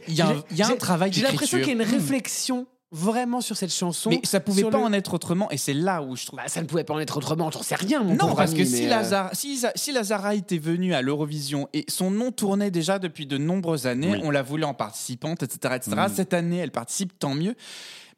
[0.08, 1.80] Il y a un- y a un j'ai- travail J'ai l'impression qu'il y a une
[1.80, 2.02] d'écriture.
[2.02, 4.12] réflexion vraiment sur cette chanson.
[4.12, 6.38] Mais ça pouvait pas le- en être autrement, et c'est là où je trouve.
[6.38, 8.60] Bah, ça ne pouvait pas en être autrement, j'en sais rien, mon Non, parce ami,
[8.60, 12.32] que si, euh, Lazara, si, Za- si Lazara était venu à l'Eurovision et son nom
[12.32, 14.22] tournait déjà depuis de nombreuses années, Oui.
[14.24, 15.74] on la voulait en participante, etc.
[15.76, 15.92] etc.
[16.08, 16.14] Mm.
[16.16, 17.56] Cette année, elle participe, tant mieux.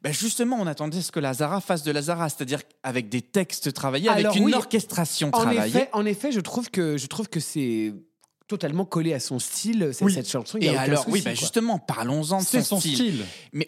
[0.02, 4.10] Ben justement, on attendait ce que Lazara fasse de Lazara, c'est-à-dire avec des textes travaillés,
[4.10, 5.68] Alors avec une oui, orchestration En travaillée.
[5.74, 7.94] effet, en effet, je trouve que, je trouve que c'est
[8.48, 10.12] totalement collé à son style, cette, Oui.
[10.12, 10.58] cette chanson.
[10.58, 11.40] il y a Et alors, souci, oui, ben quoi.
[11.40, 13.24] justement, parlons-en de C'est son, son style.
[13.52, 13.66] Mais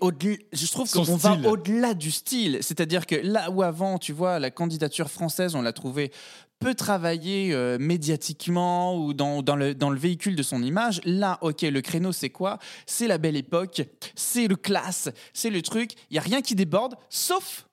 [0.52, 2.58] je trouve qu'on va au-delà du style.
[2.60, 6.12] C'est-à-dire que là où avant, tu vois, la candidature française, on l'a trouvée
[6.60, 11.00] peu travaillée euh, médiatiquement ou dans, dans, le, dans le véhicule de son image.
[11.04, 12.58] Là, ok, le créneau, c'est quoi?
[12.86, 13.82] C'est la belle époque,
[14.16, 15.92] c'est le classe, c'est le truc.
[16.10, 17.67] Il y a rien qui déborde, sauf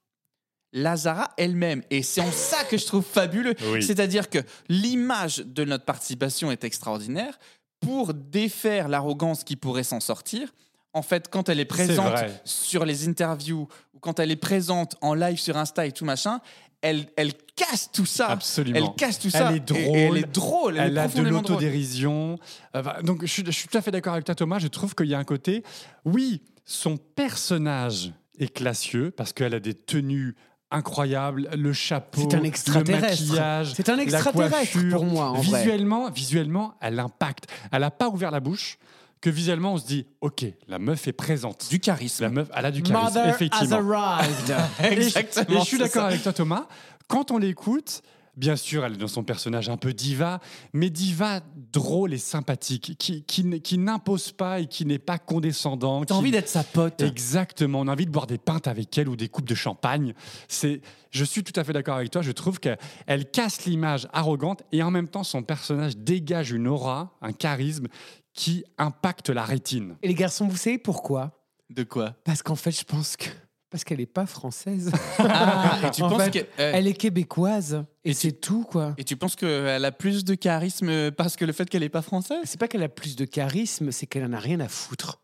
[0.76, 1.82] Lazara elle-même.
[1.90, 3.56] Et c'est en ça que je trouve fabuleux.
[3.72, 3.82] Oui.
[3.82, 7.40] C'est-à-dire que l'image de notre participation est extraordinaire.
[7.80, 10.54] Pour défaire l'arrogance qui pourrait s'en sortir,
[10.94, 12.14] en fait, quand elle est présente
[12.46, 16.40] sur les interviews ou quand elle est présente en live sur Insta et tout machin,
[16.82, 18.28] elle, elle casse tout ça.
[18.28, 18.78] Absolument.
[18.78, 19.50] Elle casse tout ça.
[19.52, 19.98] Elle est Et- et drôle.
[19.98, 20.78] elle est drôle.
[20.78, 22.38] Elle, Elle est a de l'autodérision.
[22.76, 24.60] Euh, bah, donc, je suis, je suis tout à fait d'accord avec toi, Thomas.
[24.60, 25.64] Je trouve qu'il y a un côté.
[26.06, 30.36] Oui, son personnage est classieux parce qu'elle a des tenues
[30.76, 34.92] incroyables, le chapeau, un le maquillage, C'est un la extraterrestre coiffure.
[34.96, 35.60] pour moi, en vrai.
[35.60, 37.46] visuellement, visuellement, elle impacte.
[37.72, 38.78] Elle n'a pas ouvert la bouche.
[39.22, 41.68] Que visuellement, on se dit, ok, la meuf est présente.
[41.72, 42.24] Du charisme.
[42.26, 44.02] La meuf, elle a du charisme, Mother has effectivement.
[44.02, 44.56] arrived.
[44.84, 46.68] Et je- Exactement, Et je suis d'accord avec toi, Thomas.
[47.08, 48.04] Quand on l'écoute,
[48.38, 50.39] bien sûr, elle est dans son personnage un peu diva,
[50.74, 56.02] mais diva drôle et sympathique, qui, qui, qui n'impose pas et qui n'est pas condescendant.
[56.02, 57.02] T'as qui- envie d'être sa pote.
[57.02, 60.13] Exactement, on a envie de boire des pintes avec elle ou des coupes de champagne.
[60.48, 62.21] C'est, je suis tout à fait d'accord avec toi.
[62.21, 66.67] Je trouve qu'elle elle casse l'image arrogante et en même temps son personnage dégage une
[66.67, 67.88] aura, un charisme
[68.34, 69.95] qui impacte la rétine.
[70.04, 71.32] Et les garçons, vous savez pourquoi?
[71.69, 72.15] De quoi?
[72.26, 73.30] Parce qu'en fait, je pense que.
[73.76, 74.90] Parce qu'elle n'est pas française.
[75.20, 77.84] Ah, et tu En penses fait, que- euh, Elle est québécoise.
[78.06, 78.94] Et, Et c'est tout, quoi.
[78.98, 82.02] Et tu penses qu'elle a plus de charisme parce que le fait qu'elle n'est pas
[82.02, 82.40] française?
[82.46, 85.20] C'est pas qu'elle a plus de charisme, c'est qu'elle en a rien à foutre.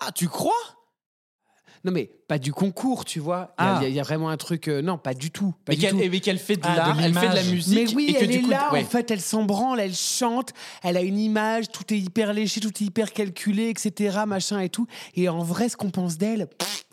[0.00, 0.54] Ah, tu crois?
[1.84, 3.54] Non, mais pas du concours, tu vois.
[3.58, 3.82] Il y a- Ah.
[3.82, 4.68] y, a- il y a vraiment un truc.
[4.68, 5.52] euh, non, pas du tout.
[5.66, 5.76] Pas mais
[6.20, 7.74] qu'elle, fait de Ah, de l'art, elle fait de la musique.
[7.74, 8.80] Mais oui, et que elle du est coup, là, ouais.
[8.82, 12.60] en fait, elle s'en branle, elle chante, elle a une image, tout est hyper léché,
[12.62, 14.86] tout est hyper calculé, etc., machin et tout.
[15.16, 16.84] Et en vrai, ce qu'on pense d'elle, pff,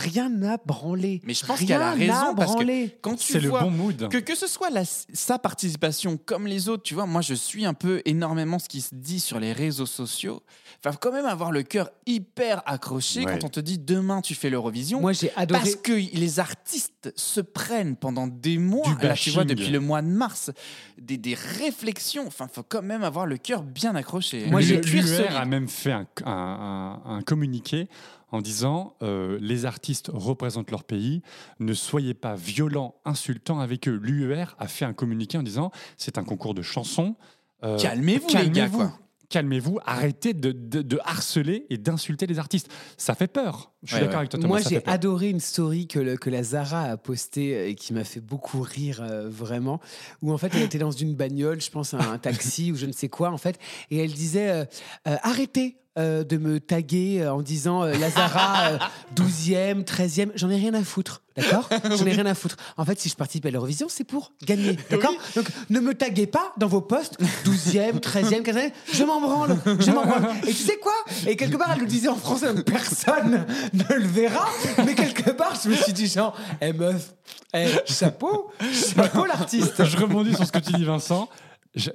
[0.00, 1.20] rien n'a branlé.
[1.24, 4.08] Mais je pense Rien qu'elle a raison parce que quand tu le bon mood.
[4.08, 7.64] que, que ce soit la- sa participation comme les autres, tu vois, moi je suis
[7.64, 10.42] un peu énormément ce qui se dit sur les réseaux sociaux.
[10.80, 13.32] Enfin, faut quand même avoir le cœur hyper accroché Ouais.
[13.32, 15.00] quand on te dit demain tu fais l'Eurovision.
[15.00, 15.60] Moi, j'ai adoré.
[15.60, 19.80] Parce que les artistes se prennent pendant des mois, Du là tu vois, depuis le
[19.80, 20.50] mois de mars,
[20.98, 22.24] des, des réflexions.
[22.26, 24.46] Enfin, faut quand même avoir le cœur bien accroché.
[24.46, 27.88] Moi, Le j'ai- a même fait un, un- un- un communiqué
[28.34, 31.22] en disant euh, les artistes représentent leur pays,
[31.60, 33.98] ne soyez pas violents, insultants avec eux.
[34.02, 37.14] L'UER a fait un communiqué en disant c'est un concours de chansons.
[37.62, 38.98] euh, Calmez-vous, les gars, calmez-vous, quoi.
[39.30, 42.68] Calmez-vous, arrêtez de, de- de harceler et d'insulter les artistes.
[42.98, 43.72] Ça fait peur.
[43.82, 44.18] Je suis Ouais, d'accord ouais.
[44.18, 44.48] avec toi, Thomas.
[44.48, 47.74] Moi, ça j'ai adoré une story que, le- que la Zara a postée euh, et
[47.74, 49.80] qui m'a fait beaucoup rire, euh, vraiment.
[50.22, 52.86] Où en fait, elle était dans une bagnole, je pense, un, un taxi ou je
[52.86, 53.58] ne sais quoi, en fait.
[53.90, 54.64] Et elle disait euh,
[55.08, 58.78] euh, Arrêtez euh, de me taguer euh, en disant euh, la Zara euh,
[59.16, 60.30] 12e, 13e.
[60.34, 61.22] J'en ai rien à foutre.
[61.36, 62.56] D'accord J'en ai rien à foutre.
[62.76, 64.76] En fait, si je participe à l'Eurovision, c'est pour gagner.
[64.90, 68.70] D'accord Donc, ne me taguez pas dans vos posts 12e, 13e, 15e.
[68.92, 69.56] Je m'en branle.
[69.80, 70.28] Je m'en branle.
[70.46, 70.92] Et tu sais quoi?
[71.26, 74.46] Et quelque part, elle le disait en français, donc personne ne le verra.
[74.84, 77.14] Mais quelque part, je me suis dit, genre, eh meuf,
[77.54, 79.84] eh, chapeau, chapeau l'artiste.
[79.84, 81.28] Je rebondis sur ce que tu dis, Vincent.
[81.74, 81.90] Je-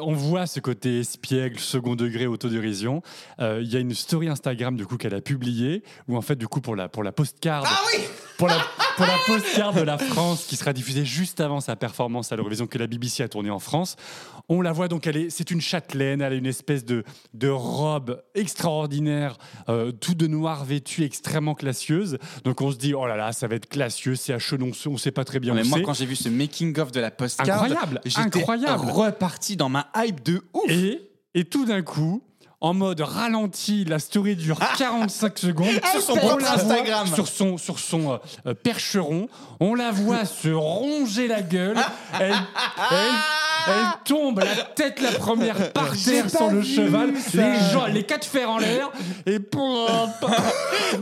[0.00, 3.02] on voit ce côté espiègle, second degré, autodérision.
[3.40, 6.36] Euh, Il y a une story Instagram du coup qu'elle a publiée où en fait
[6.36, 7.64] du coup pour la pour la postcard,
[8.38, 8.58] pour la
[8.96, 12.66] pour la postcard de la France qui sera diffusée juste avant sa performance à l'Eurovision
[12.66, 13.96] que la BBC a tournée en France,
[14.48, 17.48] on la voit donc elle est c'est une châtelaine, elle a une espèce de de
[17.48, 19.36] robe extraordinaire,
[19.68, 22.18] euh, tout de noir vêtue, extrêmement classieuse.
[22.44, 24.96] Donc on se dit oh là là ça va être classieux, c'est à Chenonceau, on
[24.96, 27.62] sait pas très bien où mais moi, quand j'ai vu ce making-of de la postcard,
[27.62, 28.90] Incroyable, j'étais incroyable.
[28.90, 30.70] reparti dans ma hype de ouf.
[30.70, 32.22] Et, et tout d'un coup,
[32.60, 35.80] en mode ralenti, la story dure 45 secondes.
[35.92, 37.06] Sur son On propre Instagram.
[37.14, 38.16] Sur son, sur son euh,
[38.46, 39.28] euh, percheron.
[39.60, 41.78] On la voit se ronger la gueule.
[42.18, 42.32] Elle,
[42.90, 47.12] elle- elle tombe, la tête la première par terre sur le cheval.
[47.18, 47.50] ça.
[47.50, 48.90] Les, gens, les quatre fers en l'air.
[49.26, 49.38] Et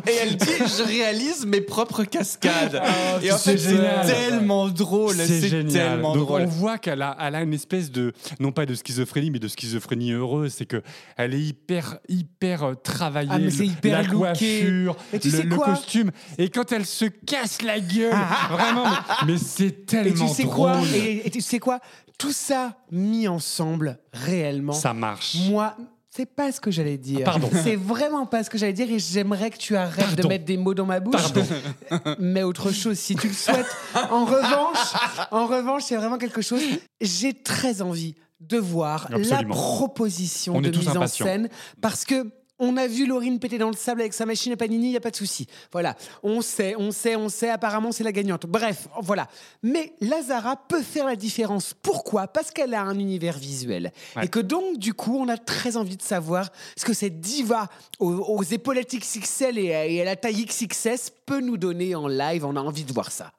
[0.06, 2.80] Et elle dit Je réalise mes propres cascades.
[3.22, 5.16] et en c'est fait, c'est tellement drôle.
[5.16, 6.42] C'est tellement Donc drôle.
[6.42, 9.48] on voit qu'elle a, elle a une espèce de, non pas de schizophrénie, mais de
[9.48, 10.54] schizophrénie heureuse.
[10.56, 10.82] C'est que
[11.16, 13.30] elle est hyper, hyper euh, travaillée.
[13.32, 14.16] Ah, hyper la looké.
[14.18, 16.10] coiffure, Et le, costume.
[16.38, 18.14] Et quand elle se casse la gueule,
[18.50, 18.84] vraiment,
[19.26, 20.70] mais, mais c'est Et tellement tu sais drôle.
[20.72, 21.80] quoi et, et tu sais quoi
[22.18, 25.36] Tout ça mis ensemble, réellement, Ça marche.
[25.48, 25.76] moi,
[26.10, 27.22] c'est pas ce que j'allais dire.
[27.22, 27.50] Ah, Pardon.
[27.64, 30.56] C'est vraiment pas ce que j'allais dire et j'aimerais que tu arrêtes de mettre des
[30.56, 31.20] mots dans ma bouche.
[31.20, 31.44] Pardon.
[32.20, 33.66] Mais autre chose, si tu le souhaites.
[34.12, 34.94] En revanche,
[35.32, 36.62] en revanche, c'est vraiment quelque chose.
[37.00, 41.48] J'ai très envie de voir la proposition On de mise en scène
[41.80, 42.30] parce que.
[42.66, 44.96] On a vu Laurine péter dans le sable avec sa machine à panini, il n'y
[44.96, 45.46] a pas de souci.
[45.72, 48.46] Voilà, on sait, on sait, on sait, apparemment c'est la gagnante.
[48.46, 49.28] Bref, voilà.
[49.62, 51.74] Mais Lazara peut faire la différence.
[51.82, 52.26] Pourquoi?
[52.28, 53.92] Parce qu'elle a un univers visuel.
[54.16, 54.24] Ouais.
[54.24, 57.68] Et que donc, du coup, on a très envie de savoir ce que cette diva
[57.98, 62.08] aux, aux épaulettes XXL et à, et à la taille XXS peut nous donner en
[62.08, 62.44] live.
[62.44, 63.32] On a envie de voir ça.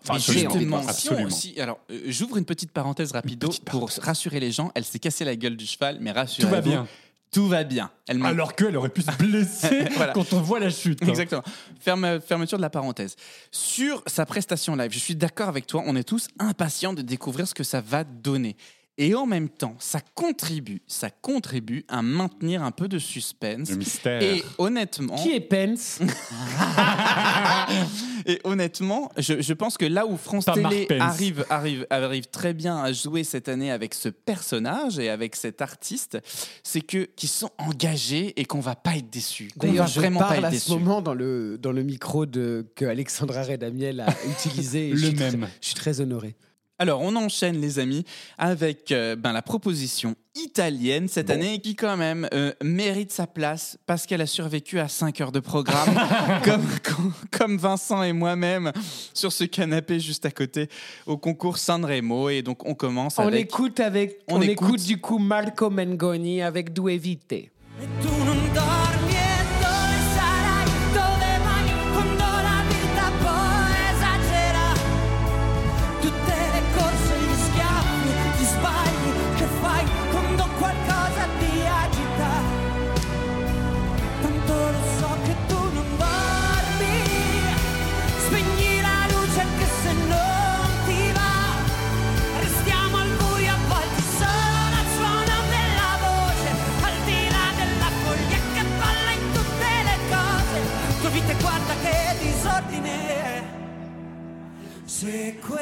[0.79, 1.29] On- Absolument.
[1.29, 4.71] si- alors, euh, j'ouvre une petite parenthèse rapido pour rassurer les gens.
[4.75, 6.47] Elle s'est cassée la gueule du cheval, mais rassurez-vous.
[6.49, 6.87] Tout va bien.
[7.35, 7.91] Tout va bien.
[8.07, 10.13] Elle Alors qu'elle aurait pu se blesser Voilà.
[10.13, 11.03] quand on voit la chute.
[11.03, 11.07] hein.
[11.07, 11.43] Exactement.
[11.85, 13.15] Ferme- fermeture de la parenthèse.
[13.51, 17.45] Sur sa prestation live, je suis d'accord avec toi, on est tous impatients de découvrir
[17.47, 18.55] ce que ça va donner.
[18.97, 23.69] Et en même temps, ça contribue, ça contribue à maintenir un peu de suspense.
[23.71, 24.23] Le mystère.
[24.23, 25.99] Et honnêtement, Qui est Pence
[28.25, 32.53] et honnêtement, je, je pense que là où France Pas Télé arrive, arrive, arrive très
[32.53, 36.17] bien à jouer cette année avec ce personnage et avec cet artiste,
[36.63, 39.49] c'est que qu'ils sont engagés et qu'on va pas être déçus.
[39.57, 40.71] D'ailleurs, je vraiment pas parle être à ce déçus.
[40.71, 44.89] moment dans le, dans le micro de, que Alexandra Redamiel a utilisé.
[44.91, 45.47] Le je suis très- même.
[45.61, 46.35] je suis très honoré.
[46.77, 48.03] Alors, on enchaîne, les amis,
[48.37, 53.77] avec euh, ben, la proposition italienne cette année qui, quand même, euh, mérite sa place
[53.85, 55.95] parce qu'elle a survécu à 5 heures de programme,
[56.43, 58.73] comme, comme, comme Vincent et moi-même
[59.13, 60.67] sur ce canapé juste à côté
[61.05, 62.27] au concours Sanremo.
[62.27, 63.45] Et donc, on commence On avec.
[63.45, 64.67] écoute avec, On on, écoute.
[64.67, 64.83] écoute.
[64.85, 67.33] du coup Marco Mengoni avec Due Vite.
[67.33, 68.74] E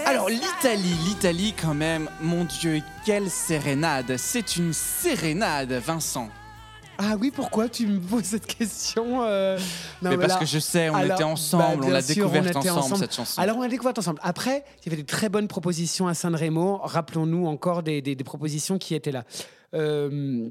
[0.06, 6.30] Alors l'Italie, l'Italie quand même, mon Dieu, quelle sérénade C'est une sérénade, Vincent.
[7.00, 9.58] Ah oui, pourquoi tu me poses cette question euh,
[10.04, 12.56] non, mais parce là- que je sais, on Alors, était ensemble, bah, on l'a découverte
[12.56, 12.98] ensemble, ensemble.
[13.02, 13.42] cette chanson.
[13.42, 14.20] Alors on l'a découverte ensemble.
[14.22, 16.78] Après, il y avait des très bonnes propositions à Sanremo.
[16.84, 19.24] Rappelons-nous encore des, des- des propositions qui étaient là.
[19.74, 20.48] Euh,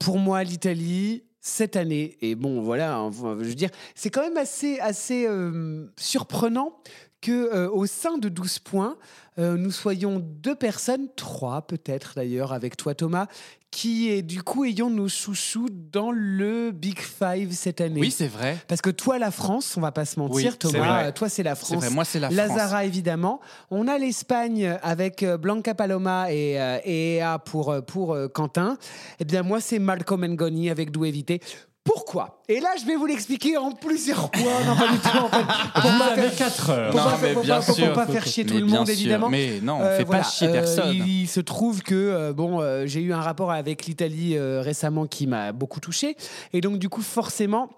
[0.00, 4.36] pour moi, l'Italie, cette année, et bon, voilà, hein, je veux dire, c'est quand même
[4.38, 6.72] assez, assez euh, surprenant
[7.20, 8.96] que euh, au sein de 12 points,
[9.38, 13.26] euh, nous soyons deux personnes, trois peut-être d'ailleurs, avec toi Thomas,
[13.70, 18.00] qui est du coup ayant nos chouchous dans le Big Five cette année.
[18.00, 18.56] Oui, c'est vrai.
[18.68, 21.54] Parce que toi, la France, on va pas se mentir, Oui, Thomas, toi, c'est la
[21.54, 21.76] France.
[21.76, 22.36] vrai, moi c'est la France.
[22.38, 23.40] Lazara, évidemment.
[23.70, 28.78] On a l'Espagne avec euh, Blanca Paloma et, euh, et Ea pour, pour Quentin.
[29.20, 31.40] Eh bien, moi, c'est Marco Mengoni avec D'où éviter.
[31.86, 34.42] Pourquoi Et là, je vais vous l'expliquer en plusieurs points.
[34.66, 35.44] Non, pas du tout, en fait.
[35.80, 36.90] Pour Vous pas avez faire- 4 heures.
[36.90, 37.92] pour Non, pas, mais pour bien pas- pour sûr.
[37.94, 38.94] pas faire chier tout le monde, sûr.
[38.94, 39.28] évidemment.
[39.30, 40.92] Mais non, on Euh, fait voilà, pas chier euh, personne.
[40.94, 44.60] il, il se trouve que euh, bon, euh, j'ai eu un rapport avec l'Italie euh,
[44.60, 46.16] récemment qui m'a beaucoup touché,
[46.52, 47.70] et donc du coup forcément,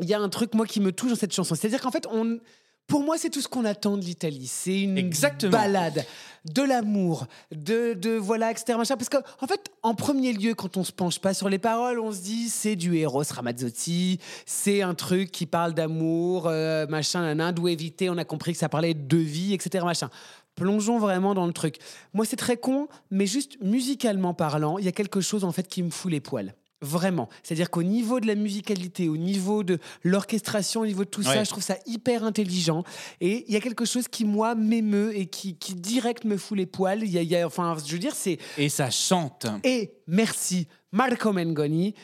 [0.00, 1.54] il y a un truc moi qui me touche dans cette chanson.
[1.54, 2.38] C'est-à-dire qu'en fait, on,
[2.86, 4.46] pour moi, c'est tout ce qu'on attend de l'Italie.
[4.46, 5.52] C'est une Exactement.
[5.52, 6.04] balade,
[6.52, 8.76] de l'amour, de, de voilà, etc.
[8.76, 8.96] Machin.
[8.96, 11.98] Parce qu'en en fait, en premier lieu, quand on se penche pas sur les paroles,
[12.00, 17.22] on se dit c'est du Eros Ramazzotti, c'est un truc qui parle d'amour, euh, machin,
[17.22, 18.10] nanan, d'où éviter.
[18.10, 19.84] On a compris que ça parlait de vie, etc.
[19.84, 20.10] Machin.
[20.54, 21.78] Plongeons vraiment dans le truc.
[22.12, 25.66] Moi, c'est très con, mais juste musicalement parlant, il y a quelque chose en fait
[25.66, 26.54] qui me fout les poils.
[26.82, 27.28] Vraiment.
[27.42, 31.44] C'est-à-dire qu'au niveau de la musicalité, au niveau de l'orchestration, au niveau de tout ça,
[31.44, 32.82] je trouve ça hyper intelligent.
[33.20, 36.58] Et il y a quelque chose qui, moi, m'émeut et qui, qui direct me fout
[36.58, 37.02] les poils.
[37.04, 38.38] Il y a, il y a- enfin, je veux dire, c'est.
[38.58, 39.46] Et ça chante.
[39.64, 41.94] Et merci, Marco Mengoni.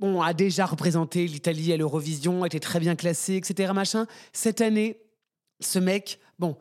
[0.00, 3.72] On a déjà représenté l'Italie à l'Eurovision, était très bien classé, etc.
[3.74, 4.06] Machin.
[4.32, 5.00] Cette année,
[5.60, 6.56] ce mec, bon,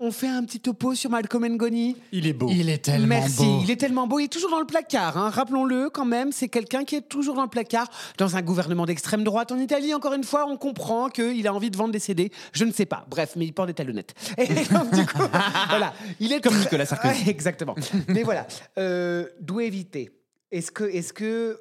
[0.00, 1.96] on fait un petit topo sur Malcolm Mengoni.
[2.12, 2.48] Il est beau.
[2.50, 3.60] Il est tellement Merci, beau.
[3.62, 5.30] il est tellement beau, il est toujours dans le placard, hein.
[5.30, 9.24] rappelons-le quand même, c'est quelqu'un qui est toujours dans le placard, dans un gouvernement d'extrême
[9.24, 12.30] droite en Italie, encore une fois, on comprend qu'il a envie de vendre des CD,
[12.52, 14.14] je ne sais pas, bref, mais il porte des talonnettes.
[14.38, 15.18] Et donc, du coup,
[15.68, 17.24] voilà, il est Comme très- Nicolas Sarkozy.
[17.24, 17.74] Ouais, exactement.
[18.08, 18.46] Mais voilà,
[18.78, 20.10] euh, d'où éviter?
[20.52, 21.60] Est-ce que, est-ce que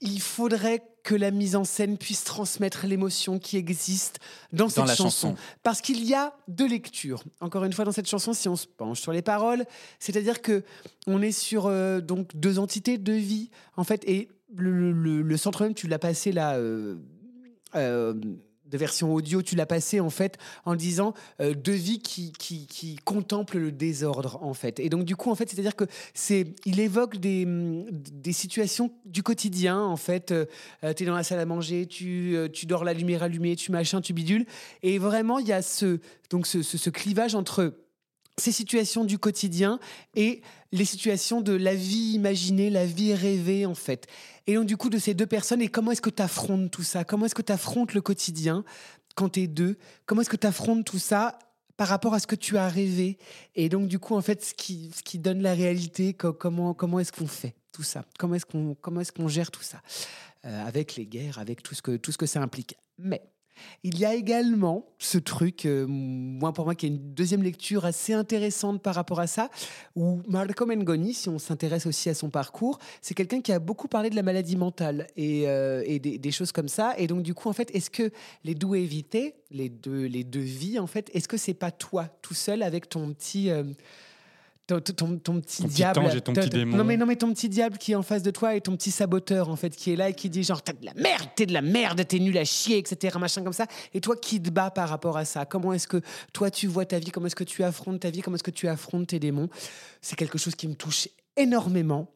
[0.00, 4.18] il faudrait que la mise en scène puisse transmettre l'émotion qui existe
[4.52, 5.28] dans, cette la chanson.
[5.28, 5.36] chanson.
[5.62, 7.22] Parce qu'il y a deux lectures.
[7.40, 9.64] Encore une fois, dans cette chanson, si on se penche sur les paroles,
[10.00, 10.64] c'est-à-dire que
[11.06, 15.36] on est sur euh, donc deux entités, deux vies, en fait, et le, le- le
[15.36, 16.54] centre même, tu l'as passé là.
[16.56, 16.96] euh,
[17.76, 18.14] euh,
[18.66, 22.66] de version audio, tu l'as passé en fait en disant euh, deux vies qui, qui,
[23.04, 24.80] contemplent le désordre en fait.
[24.80, 28.90] Et donc du coup en fait, c'est-à-dire que c'est, il évoque des, hum, des situations
[29.04, 30.32] du quotidien en fait.
[30.96, 33.72] tu es dans la salle à manger, tu, euh, tu dors la lumière allumée, tu
[33.72, 34.46] machin, tu bidules.
[34.82, 35.98] Et vraiment il y a ce,
[36.30, 37.74] donc ce- ce clivage entre
[38.38, 39.78] ces situations du quotidien
[40.14, 40.42] et
[40.72, 44.06] les situations de la vie imaginée, la vie rêvée en fait.
[44.46, 46.82] Et donc du coup de ces deux personnes, et comment est-ce que tu affrontes tout
[46.82, 47.04] ça?
[47.04, 48.64] Comment est-ce que tu affrontes le quotidien
[49.14, 49.78] quand tu es deux?
[50.06, 51.38] Comment est-ce que tu affrontes tout ça
[51.76, 53.18] par rapport à ce que tu as rêvé?
[53.54, 56.74] Et donc du coup en fait ce qui, ce qui donne la réalité, co- comment,
[56.74, 58.04] comment est-ce qu'on fait tout ça?
[58.18, 59.80] Comment est-ce qu'on est-ce gère tout ça?
[60.44, 62.76] Euh, Avec les guerres, avec tout ce que, tout ce que ça implique.
[62.98, 63.22] Mais
[63.82, 67.84] il y a également ce truc, euh, moi pour moi, qui est une deuxième lecture
[67.84, 69.50] assez intéressante par rapport à ça,
[69.96, 73.88] où Marco Mengoni, si on s'intéresse aussi à son parcours, c'est quelqu'un qui a beaucoup
[73.88, 76.94] parlé de la maladie mentale et, euh, des, choses comme ça.
[76.98, 78.10] Et donc du coup, en fait, est-ce que
[78.44, 82.08] les deux évités, les deux, les deux vies, en fait, est-ce que c'est pas toi
[82.22, 83.50] tout seul avec ton petit...
[83.50, 83.64] euh,
[84.66, 86.76] ton, ton- ton petit Ton petit diable, ange et ton petit démon.
[86.76, 88.76] Non mais non mais ton petit diable qui est en face de toi et ton
[88.76, 91.28] petit saboteur en fait qui est là et qui dit genre t'as de la merde,
[91.36, 93.16] t'es de la merde, t'es nul à chier, etc.
[93.20, 93.66] Machin comme ça.
[93.92, 96.00] Et toi qui te bats par rapport à ça Comment est-ce que
[96.32, 98.50] toi tu vois ta vie Comment est-ce que tu affrontes ta vie Comment est-ce que
[98.50, 99.48] tu affrontes tes démons?
[100.00, 102.08] C'est quelque chose qui me touche énormément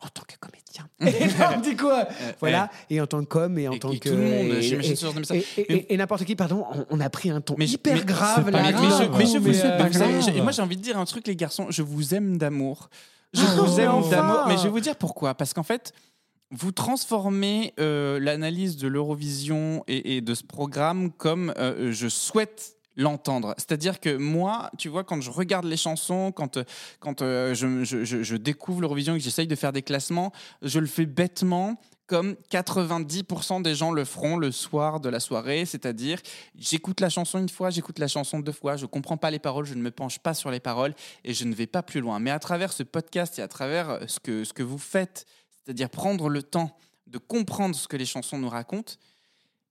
[0.00, 0.88] en tant que comédien.
[1.58, 2.04] Et du coup, euh,
[2.40, 4.46] voilà, et en tant que com et en Et- tant et que tout le monde,
[4.58, 5.36] et- j'imagine, ce message.
[5.56, 7.96] et- et- et- et n'importe qui, pardon, on, on a pris un ton Mais- hyper
[7.96, 8.62] mais- grave là.
[8.62, 11.82] Mais, je, je vous savez, moi j'ai envie de dire un truc les garçons, je
[11.82, 12.90] vous aime d'amour.
[13.32, 14.10] Je Oh, vous aime enfin.
[14.10, 15.34] d'amour, mais je vais vous dire pourquoi.
[15.34, 15.92] Parce qu'en fait,
[16.50, 22.75] vous transformez euh, l'analyse de l'Eurovision et, et de ce programme comme euh, je souhaite
[22.96, 23.54] l'entendre.
[23.58, 26.64] C'est-à-dire que moi, tu vois, quand je regarde les chansons, quand, euh,
[26.98, 30.32] quand euh, je, je- découvre l'Eurovision et que j'essaye de faire des classements,
[30.62, 35.64] je le fais bêtement comme 90% des gens le feront le soir de la soirée,
[35.66, 36.20] c'est-à-dire
[36.56, 39.64] j'écoute la chanson une fois, j'écoute la chanson deux fois, je comprends pas les paroles,
[39.64, 40.94] je ne me penche pas sur les paroles
[41.24, 42.20] et je ne vais pas plus loin.
[42.20, 45.26] Mais à travers ce podcast et à travers euh, ce que, ce que vous faites,
[45.64, 46.76] c'est-à-dire prendre le temps
[47.08, 48.94] de comprendre ce que les chansons nous racontent,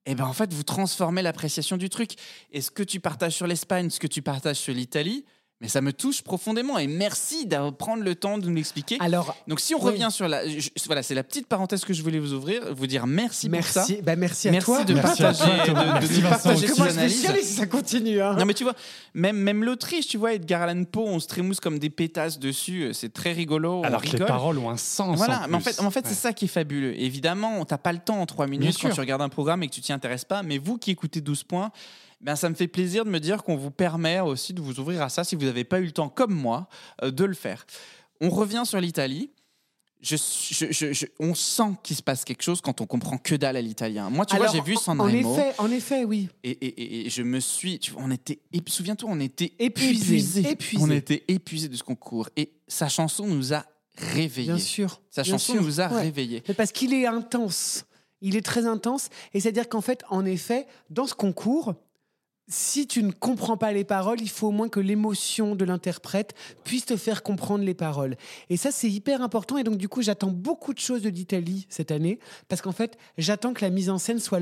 [0.05, 2.11] et ben en fait, vous transformez l'appréciation du truc.
[2.51, 5.25] Et ce que tu partages sur l'Espagne, ce que tu partages sur l'Italie,
[5.61, 6.77] mais ça me touche profondément.
[6.77, 8.97] Et merci de prendre le temps de nous l'expliquer.
[8.99, 9.91] Alors, Donc si on oui.
[9.91, 10.47] revient sur la...
[10.47, 13.63] je- voilà, c'est la petite parenthèse que je voulais vous ouvrir, vous dire merci, pour
[13.63, 13.79] ça.
[13.87, 14.83] merci, bah merci à Merci toi.
[14.83, 16.29] de Merci à partager, toi, de, de Merci, Vincent.
[16.29, 17.21] partager je vais analyses.
[17.21, 18.21] chialer si ça continue.
[18.21, 18.35] hein.
[18.37, 18.73] Non mais tu vois,
[19.13, 22.83] même, même l'Autriche, tu vois, Edgar Allan Poe, on se trémousse comme des pétasses dessus,
[22.83, 23.79] euh, c'est très rigolo.
[23.79, 25.17] on Alors que les paroles ont un sens.
[25.17, 26.09] Voilà, mais en fait, en fait Ouais.
[26.09, 26.99] c'est ça qui est fabuleux.
[26.99, 28.93] Évidemment, t'as pas le temps en trois Bien minutes quand sûr.
[28.95, 31.43] tu regardes un programme et que tu t'y intéresses pas, mais vous qui écoutez 12
[31.43, 31.71] points,
[32.25, 35.01] ben, ça me fait plaisir de me dire qu'on vous permet aussi de vous ouvrir
[35.03, 36.67] à ça si vous n'avez pas eu le temps, comme moi,
[37.03, 37.65] euh, de le faire.
[38.19, 39.29] On revient sur l'Italie.
[40.01, 43.33] Je, je- je- je- on sent qu'il se passe quelque chose quand on comprend que
[43.35, 44.09] dalle à l'italien.
[44.09, 46.29] Moi, tu Alors, vois, j'ai vu en- San En effet, en effet, oui.
[46.43, 47.79] et, et- et- et je me suis.
[47.79, 48.39] Tu vois, on était.
[48.67, 50.49] Souviens-toi, on était Épuisés, épuisés.
[50.51, 50.83] épuisés.
[50.83, 52.29] On était épuisés de ce concours.
[52.37, 53.65] Et sa chanson nous a
[53.97, 54.47] réveillés.
[54.53, 55.01] Bien sûr.
[55.09, 55.61] Sa bien chanson sûr.
[55.63, 56.01] nous a Ouais.
[56.01, 56.43] réveillés.
[56.47, 57.85] Mais parce qu'il est intense.
[58.21, 59.09] Il est très intense.
[59.33, 61.73] Et c'est-à-dire qu'en fait, en effet, dans ce concours,
[62.47, 66.35] si tu ne comprends pas les paroles, il faut au moins que l'émotion de l'interprète
[66.63, 68.17] puisse te faire comprendre les paroles.
[68.49, 69.57] Et ça, c'est hyper important.
[69.57, 72.19] Et donc, du coup, j'attends beaucoup de choses de l'Italie cette année.
[72.47, 74.39] Parce qu'en fait, j'attends que la mise en scène soit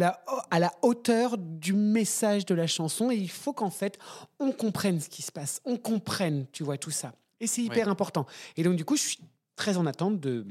[0.51, 3.09] à la hauteur du message de la chanson.
[3.09, 3.97] Et il faut qu'en fait,
[4.39, 5.61] on comprenne ce qui se passe.
[5.63, 7.13] On comprenne, tu vois, tout ça.
[7.39, 7.91] Et c'est hyper Ouais.
[7.91, 8.25] important.
[8.57, 9.19] Et donc, du coup, je suis
[9.55, 10.45] très en attente de,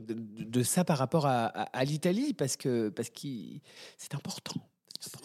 [0.00, 3.28] de, de- de ça par rapport à, à- à l'Italie parce que parce que
[3.98, 4.54] c'est important.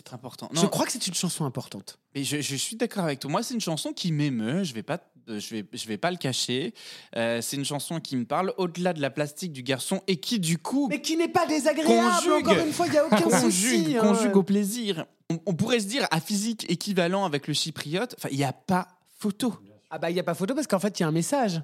[0.07, 0.49] C'est important.
[0.53, 1.97] Je crois que c'est une chanson importante.
[2.15, 3.30] mais je, je suis d'accord avec toi.
[3.32, 4.63] Moi, c'est une chanson qui m'émeut.
[4.63, 6.73] Je vais pas, je vais, je vais pas le cacher.
[7.15, 10.39] Euh, c'est une chanson qui me parle au-delà de la plastique du garçon et qui,
[10.39, 12.15] du coup, Mais qui n'est pas désagréable.
[12.17, 12.47] Conjugue.
[12.47, 13.95] Encore une fois, il y a aucun conjugue, souci.
[13.97, 14.01] hein.
[14.01, 15.05] conjugue au plaisir.
[15.30, 18.15] On, on pourrait se dire à physique équivalent avec le chypriote.
[18.17, 18.88] Enfin, il n'y a pas
[19.19, 19.53] photo.
[19.91, 21.61] Ah bah il y a pas photo parce qu'en fait il y a un message.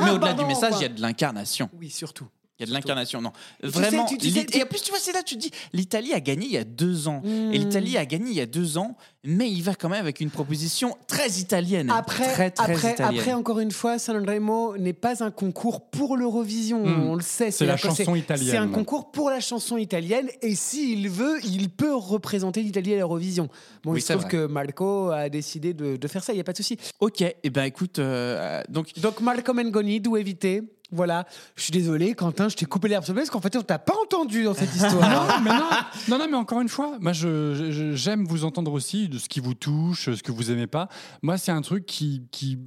[0.00, 1.68] Mais au-delà du message, il y a de l'incarnation.
[1.78, 2.26] Oui, surtout.
[2.60, 3.32] Il y a de l'incarnation, non.
[3.62, 4.06] tu Vraiment.
[4.06, 5.50] sais, tu- tu sais, l'It- Et en plus, tu vois, c'est là, tu te dis,
[5.72, 7.22] l'Italie a gagné il y a deux ans.
[7.24, 7.52] Hmm.
[7.54, 10.20] Et l'Italie a gagné il y a deux ans, mais il va quand même avec
[10.20, 11.90] une proposition très italienne.
[11.90, 13.18] Après, très, très après, italienne.
[13.20, 16.84] après, encore une fois, Sanremo n'est pas un concours pour l'Eurovision.
[16.84, 17.06] Hmm.
[17.08, 17.50] On le sait.
[17.50, 18.50] C'est la chanson italienne.
[18.50, 20.28] C'est un concours pour la chanson italienne.
[20.42, 23.48] Et s'il veut, il peut représenter l'Italie à l'Eurovision.
[23.84, 24.30] Bon, Oui, il se trouve vrai.
[24.30, 26.32] que Marco a décidé de, de faire ça.
[26.32, 26.76] Il n'y a pas de souci.
[27.00, 30.62] Ok, et ben écoute, euh, donc Donc Malcolm Ngoni, d'où éviter.
[30.92, 31.26] Voilà.
[31.56, 33.62] Je suis désolé, Quentin, je t'ai coupé l'herbe sur le nez parce qu'en fait, on
[33.62, 35.28] t'a pas entendu dans cette histoire.
[35.28, 35.68] Non, mais non,
[36.08, 39.40] non, non, mais encore une fois, moi, je- j'aime vous entendre aussi de ce qui
[39.40, 40.88] vous touche, ce que vous aimez pas.
[41.22, 42.58] Moi, c'est un truc qui, qui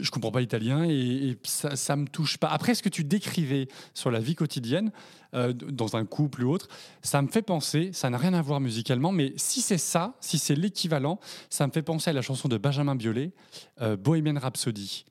[0.00, 2.48] je comprends pas l'italien et, et ça, ça me touche pas.
[2.48, 4.90] Après, ce que tu décrivais sur la vie quotidienne,
[5.34, 6.68] euh, dans un couple ou autre,
[7.02, 10.38] ça me fait penser, ça n'a rien à voir musicalement, mais si c'est ça, si
[10.38, 11.20] c'est l'équivalent,
[11.50, 13.32] ça me fait penser à la chanson de Benjamin Biolay,
[13.82, 15.04] euh, Bohemian Rhapsody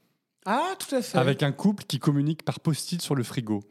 [0.45, 1.17] ah, tout à fait.
[1.17, 3.61] avec un couple qui communique par post-it sur le frigo.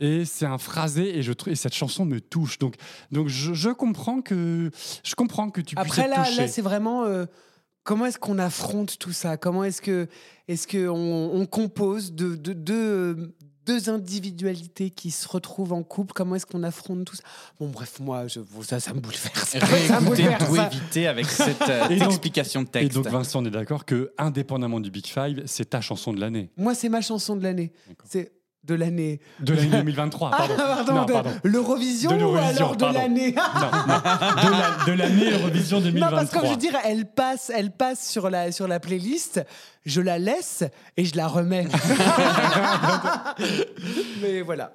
[0.00, 2.58] Et c'est un phrasé et je trouve cette chanson me touche.
[2.58, 2.74] Donc
[3.12, 4.70] donc je, je comprends que
[5.04, 7.04] je comprends que tu puisses Après, là, c'est vraiment.
[7.04, 7.26] euh,
[7.84, 9.36] comment est-ce qu'on affronte tout ça?
[9.36, 10.08] Comment est-ce que
[10.48, 13.34] est-ce que on, on compose de de- de-
[13.66, 17.22] deux individualités qui se retrouvent en couple Comment est-ce qu'on affronte tout ça?
[17.58, 19.56] Bon, bref, moi, je, bon, ça, ça me bouleverse.
[19.60, 22.94] Réécoutez d'où éviter avec cette euh, Et donc- explication de et texte.
[22.94, 26.50] donc Vincent, on est d'accord que indépendamment du Big Five, c'est ta chanson de l'année,
[26.56, 27.72] Moi, c'est ma chanson de l'année.
[27.88, 28.06] D'accord.
[28.10, 28.32] C'est
[28.66, 29.20] de l'année.
[29.40, 30.30] de l'année 2023.
[30.32, 30.54] Ah, Pardon.
[30.56, 31.30] pardon, non, de pardon.
[31.44, 33.70] l'Eurovision ou alors de l'année Non, non.
[34.44, 36.18] De la- de l'année Eurovision Non, 2023.
[36.18, 39.44] parce que je veux dire, elle passe, elle passe sur la, sur la playlist,
[39.84, 40.64] je la laisse
[40.96, 41.68] et je la remets.
[44.22, 44.72] Mais voilà.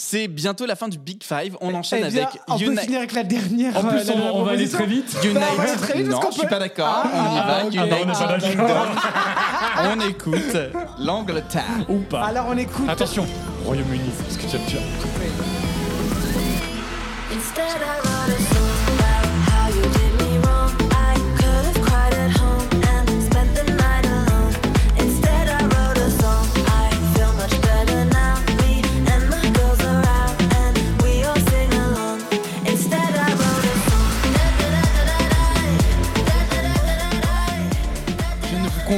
[0.00, 1.56] C'est bientôt la fin du Big Five.
[1.60, 3.76] On enchaîne Eh bien, avec on peut Uni- finir avec la dernière.
[3.76, 5.16] En euh, plus, la on, dernière on va aller très vite.
[5.24, 5.34] Unite.
[5.34, 6.86] Bah, on va aller très vite, non, parce qu'on je suis pas d'accord.
[6.88, 7.42] Ah, on y va.
[7.42, 7.46] ah.
[7.48, 8.38] Ah, bah, on pas United d'accord.
[8.38, 9.98] Kingdom.
[10.00, 10.56] On écoute
[11.00, 11.64] l'Angleterre.
[11.88, 12.26] Ou pas.
[12.26, 12.88] Alors on écoute.
[12.88, 13.26] Attention,
[13.64, 14.76] Royaume-Uni, parce que tu as tu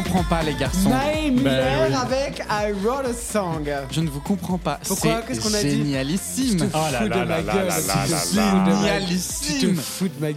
[0.02, 0.88] comprends pas, les garçons.
[0.90, 1.94] Naïm Miller oui.
[1.94, 3.68] avec I Wrote a Song.
[3.90, 4.78] Je ne vous comprends pas.
[4.86, 6.70] Pourquoi Qu'est-ce qu'on a C'est dit génialissime.
[6.74, 7.66] Oh là Fous de là ma là là gueule.
[7.66, 8.52] là tu là te là fous là.
[8.52, 9.76] de ma- Génialissime.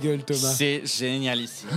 [0.01, 0.53] gueule, Thomas.
[0.57, 1.69] C'est génialissime.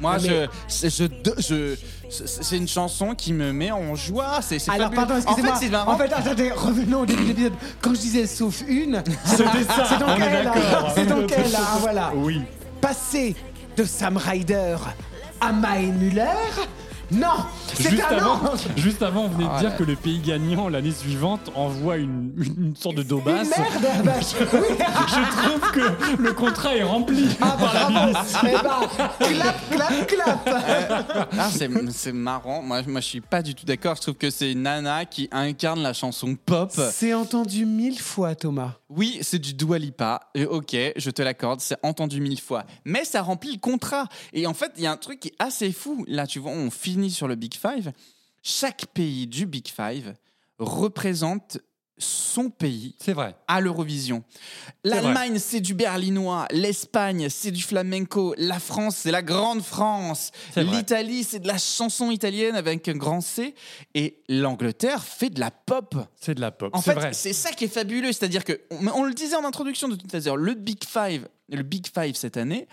[0.00, 0.46] Moi, Non, je,
[0.88, 1.06] je,
[1.38, 1.74] je,
[2.08, 4.38] c'est c'est une chanson qui me met en joie.
[4.42, 4.96] C'est Alors, fabuleux.
[4.96, 5.54] pardon, En excusez-moi.
[5.56, 5.92] fait, c'est marrant.
[5.92, 7.52] En fait, attendez, revenons au début de l'épisode.
[7.80, 9.52] Quand je disais sauf une, c'est ça,
[9.88, 10.46] c'est donc elle.
[10.46, 10.52] hein.
[10.94, 12.12] C'est donc elle, hein, voilà.
[12.14, 12.42] Oui.
[12.80, 13.34] Passer
[13.76, 14.76] de Sam Ryder
[15.40, 16.22] à Mae Muller,
[17.10, 17.28] Non
[17.74, 19.76] C'est Juste un avant, non juste avant, on venait de Ah, dire là.
[19.76, 23.48] que le pays gagnant l'année suivante envoie une, une, une sorte de Une daubasse.
[23.48, 24.76] merde, ah bah, je- oui.
[25.08, 28.36] Je trouve que le contrat est rempli Ah, par la bravo BBC.
[28.42, 30.06] Eh ben, clap, clap,
[30.44, 32.60] clap Ah, c'est c'est marrant.
[32.62, 33.96] Moi, moi, je suis pas du tout d'accord.
[33.96, 36.72] Je trouve que c'est une nana qui incarne la chanson pop.
[36.92, 38.72] C'est entendu mille fois, Thomas.
[38.90, 40.20] Oui, c'est du Dua Lipa.
[40.34, 42.64] Et ok, je te l'accorde, c'est entendu mille fois.
[42.84, 44.06] Mais ça remplit le contrat.
[44.32, 46.04] Et en fait, il y a un truc qui est assez fou.
[46.08, 47.92] Là, tu vois, on finit sur le Big Five.
[48.42, 50.14] Chaque pays du Big Five
[50.58, 51.58] représente
[52.00, 53.34] son pays C'est vrai.
[53.48, 54.22] à l'Eurovision.
[54.84, 56.46] L'Allemagne, c'est du berlinois.
[56.52, 58.34] L'Espagne, c'est du flamenco.
[58.38, 60.30] La France, c'est la grande France.
[60.54, 63.52] L'Italie, c'est de la chanson italienne avec un grand C.
[63.96, 65.96] Et l'Angleterre fait de la pop.
[66.20, 66.70] C'est de la pop.
[66.72, 67.12] En c'est fait, vrai.
[67.14, 68.12] c'est ça qui est fabuleux.
[68.12, 71.26] C'est-à-dire que, on, on le disait en introduction de tout à l'heure, le Big Five,
[71.48, 72.68] le Big Five cette année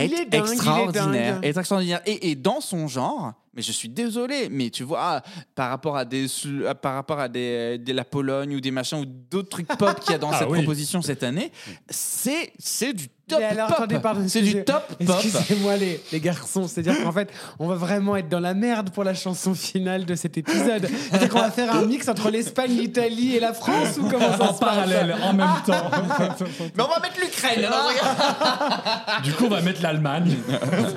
[0.00, 1.34] est, Il est dingue, il est extraordinaire.
[1.34, 1.44] dingue.
[1.44, 2.00] est extraordinaire.
[2.06, 5.22] Et, et dans son genre, mais je suis désolé, mais tu vois, ah,
[5.54, 6.26] par rapport à des,
[6.68, 9.98] ah, par rapport à des, de la Pologne ou des machins ou d'autres trucs pop
[10.00, 10.58] qu'il y a dans Ah cette oui.
[10.58, 11.50] proposition cette année,
[11.88, 13.76] c'est c'est du top Mais alors, pop.
[13.78, 15.24] attendez, pardon, c'est du top pop.
[15.24, 19.02] Excusez-moi les, les garçons, c'est-à-dire qu'en fait, on va vraiment être dans la merde pour
[19.04, 20.88] la chanson finale de cet épisode.
[21.10, 24.50] C'est qu'on va faire un mix entre l'Espagne, l'Italie et la France ou comment ça
[24.50, 25.90] En se parallèle, passe en même temps.
[26.76, 27.64] Mais on va mettre l'Ukraine.
[27.64, 29.24] alors, regarde.
[29.24, 30.36] du coup, on va mettre l'Allemagne.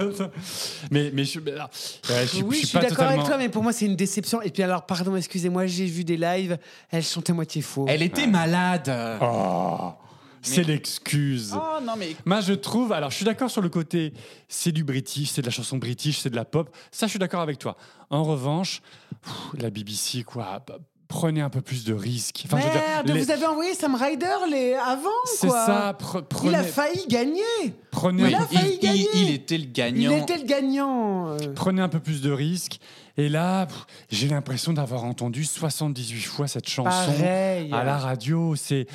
[0.92, 3.14] mais, mais je, mais, ouais, je, Oui, je suis d'accord totalement.
[3.14, 4.42] avec toi, mais pour moi, c'est une déception.
[4.42, 6.58] Et puis alors, pardon, excusez-moi, j'ai vu des lives,
[6.90, 7.86] elle chantait moitié faux.
[7.88, 8.92] Elle était malade.
[9.22, 9.94] Oh,
[10.42, 11.54] c'est l'excuse.
[11.56, 12.94] Oh non mais Moi, je trouve.
[12.94, 14.14] Alors, je suis d'accord sur le côté.
[14.48, 16.76] C'est du british, c'est de la chanson british, c'est de la pop.
[16.92, 17.76] Ça, je suis d'accord avec toi.
[18.10, 18.82] En revanche,
[19.22, 20.64] pff, la BBC, quoi.
[21.10, 22.44] Prenez un peu plus de risques.
[22.46, 25.66] Enfin, je veux dire, Merde, les- vous avez envoyé Sam Ryder les avant, C'est quoi.
[25.66, 25.98] ça.
[26.00, 27.42] pre- Il a failli gagner.
[27.90, 29.08] prenez, Oui, Il a failli il, gagner.
[29.16, 30.12] il- il était le gagnant.
[30.12, 31.36] Il était le gagnant.
[31.56, 32.80] prenez un peu plus de risques.
[33.20, 33.68] Et là,
[34.10, 37.70] j'ai l'impression d'avoir entendu 78 fois cette chanson Pareil.
[37.74, 38.56] à la radio.
[38.56, 38.88] C'est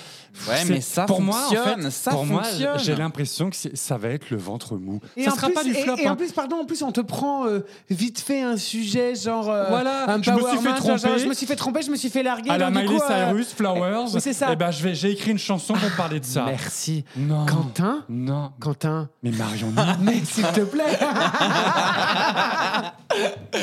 [0.48, 2.42] Ouais, mais ça pour moi, en fait, ça pour moi,
[2.78, 5.00] j'ai l'impression que ça va être le ventre mou.
[5.16, 5.96] Et ça en sera plus, pas du et- flop.
[5.98, 6.12] Et, hein.
[6.12, 7.60] en plus, pardon, en plus, on te prend euh,
[7.90, 10.96] vite fait un sujet genre euh, Voilà, un je me suis power fait man, genre,
[10.98, 11.18] tromper.
[11.20, 12.50] je me suis fait tromper, je me suis fait larguer.
[12.50, 14.06] à la donc Miley coup, euh, Cyrus, Flowers.
[14.18, 14.48] c'est ça.
[14.52, 16.46] Eh ben, je vais, j'ai écrit une chanson pour parler de ça.
[16.46, 17.04] Merci.
[17.16, 17.46] Non.
[17.46, 18.50] Quentin Non.
[18.58, 19.84] Quentin Mais Marion, non.
[20.00, 20.98] Mais s'il te plaît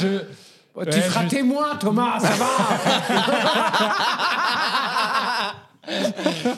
[0.00, 0.18] je.
[0.18, 2.46] Tu Ouais, seras je- témoin, Thomas, ça va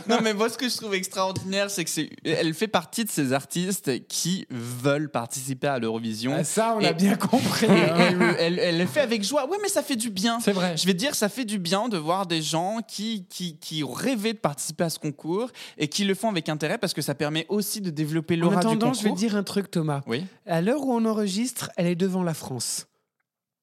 [0.09, 3.11] Non, mais moi, ce que je trouve extraordinaire, c'est que c'est, elle fait partie de
[3.11, 6.35] ces artistes qui veulent participer à l'Eurovision.
[6.37, 7.67] Ah, Ça, on a bien compris.
[7.67, 9.47] Et elle, elle- elle le fait avec joie.
[9.49, 10.41] Oui, mais ça fait du bien.
[10.41, 10.77] C'est vrai.
[10.77, 13.93] Je vais dire, ça fait du bien de voir des gens qui, qui, qui ont
[13.93, 17.15] rêvé de participer à ce concours et qui le font avec intérêt parce que ça
[17.15, 19.01] permet aussi de développer En l'aura du attendant, concours.
[19.01, 20.01] je vais te dire un truc, Thomas.
[20.09, 20.27] Oui.
[20.47, 22.87] À l'heure où on enregistre, elle est devant la France.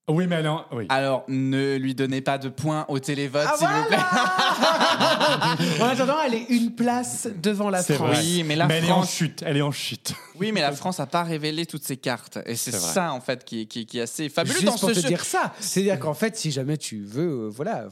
[0.10, 0.68] Oui, mais alors.
[0.72, 0.86] Oui.
[0.88, 3.98] Alors, ne lui donnez pas de points au télévote, Ah, s'il vous plaît.
[5.82, 8.16] en attendant, elle est une place devant la C'est France.
[8.16, 8.20] vrai.
[8.24, 9.44] Oui, mais la elle est en France- chute.
[9.46, 10.14] Elle est en chute.
[10.40, 12.40] Oui, mais la France n'a pas révélé toutes ses cartes.
[12.46, 14.96] Et c'est ça, en fait, qui, qui, qui est assez fabuleux Juste dans pour ce
[14.96, 15.08] te jeu.
[15.10, 15.54] dire ça.
[15.60, 17.90] C'est-à-dire qu'en fait, si jamais tu veux, euh, voilà.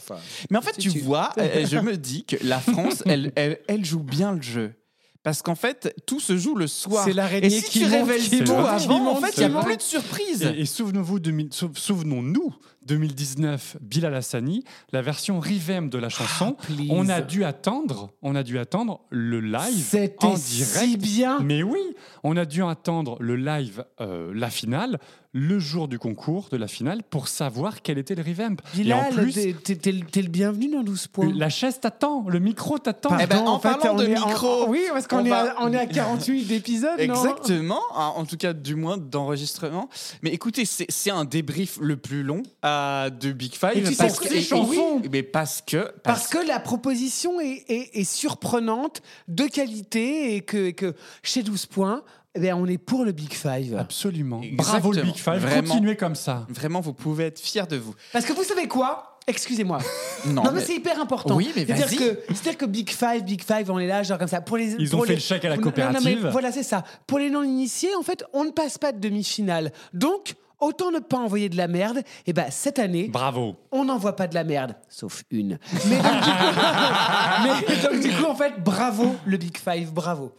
[0.49, 3.33] Mais en fait, Si tu tu- vois, euh, je me dis que la France, elle,
[3.35, 4.73] elle, elle joue bien le jeu.
[5.25, 7.03] Parce qu'en fait, tout se joue le soir.
[7.03, 9.55] C'est l'araignée Et si qui tu monte, révèles qui tout avant, en fait, il n'y
[9.55, 10.43] a plus de surprise.
[10.43, 12.53] Et, et souvenons-vous, 2000 sou- souvenons-nous,
[12.85, 16.55] 2019, Bilal Hassani, la version revamp de la chanson.
[16.59, 21.01] Ah, on a dû attendre, on a dû attendre le live C'était en si direct.
[21.01, 21.39] bien.
[21.41, 21.81] Mais oui,
[22.23, 24.99] on a dû attendre le live, euh, la finale,
[25.37, 28.55] le jour du concours de la finale pour savoir quel était le revamp.
[28.77, 31.29] Et en Bilal, plus, t'es- le bienvenu dans 12 points.
[31.35, 33.09] la chaise t'attend, le micro t'attend.
[33.15, 35.51] Eh ben, Pardon, en parlant on de en- micro, oui, parce qu'on on est, va-
[35.59, 39.89] à- on est à 48 épisodes, Exactement, en en tout cas du moins d'enregistrement.
[40.21, 42.74] Mais écoutez, c'est c'est un débrief le plus long euh,
[43.09, 43.71] de Big Five.
[43.75, 47.39] Et tu sais parce que, ces chansons oui, mais parce que Parce que la proposition
[47.39, 52.03] est, est- est surprenante, de qualité, et que, et que chez 12 points,
[52.35, 53.75] eh bien, on est pour le Big Five.
[53.77, 54.41] Absolument.
[54.41, 54.63] Exactement.
[54.71, 55.67] Bravo le Big Five, Vraiment.
[55.69, 56.45] continuez comme ça.
[56.49, 57.95] vraiment vous pouvez être fiers de vous.
[58.11, 59.11] Parce que vous savez quoi?
[59.27, 59.79] Excusez-moi.
[60.27, 61.35] Non, Non, mais, mais- c'est hyper important.
[61.35, 61.97] Oui, mais C'est-à-dire vas-y.
[61.97, 64.41] que, c'est-à-dire que Big Five, Big Five, on est là, genre comme ça.
[64.41, 66.27] Pour les, Ils pour ont fait le chèque à la Non, non, mais coopérative.
[66.31, 66.83] voilà, c'est ça.
[67.07, 69.71] Pour les non-initiés, en fait, on ne passe pas de demi-finale.
[69.93, 72.01] Donc, autant ne pas envoyer de la merde.
[72.25, 73.55] Et ben cette année, Bravo.
[73.71, 75.57] on n'envoie pas de la merde, sauf une.
[75.87, 76.55] Mais donc, du coup,
[77.43, 80.31] mais donc, du coup, en fait, bravo le Big Five, bravo.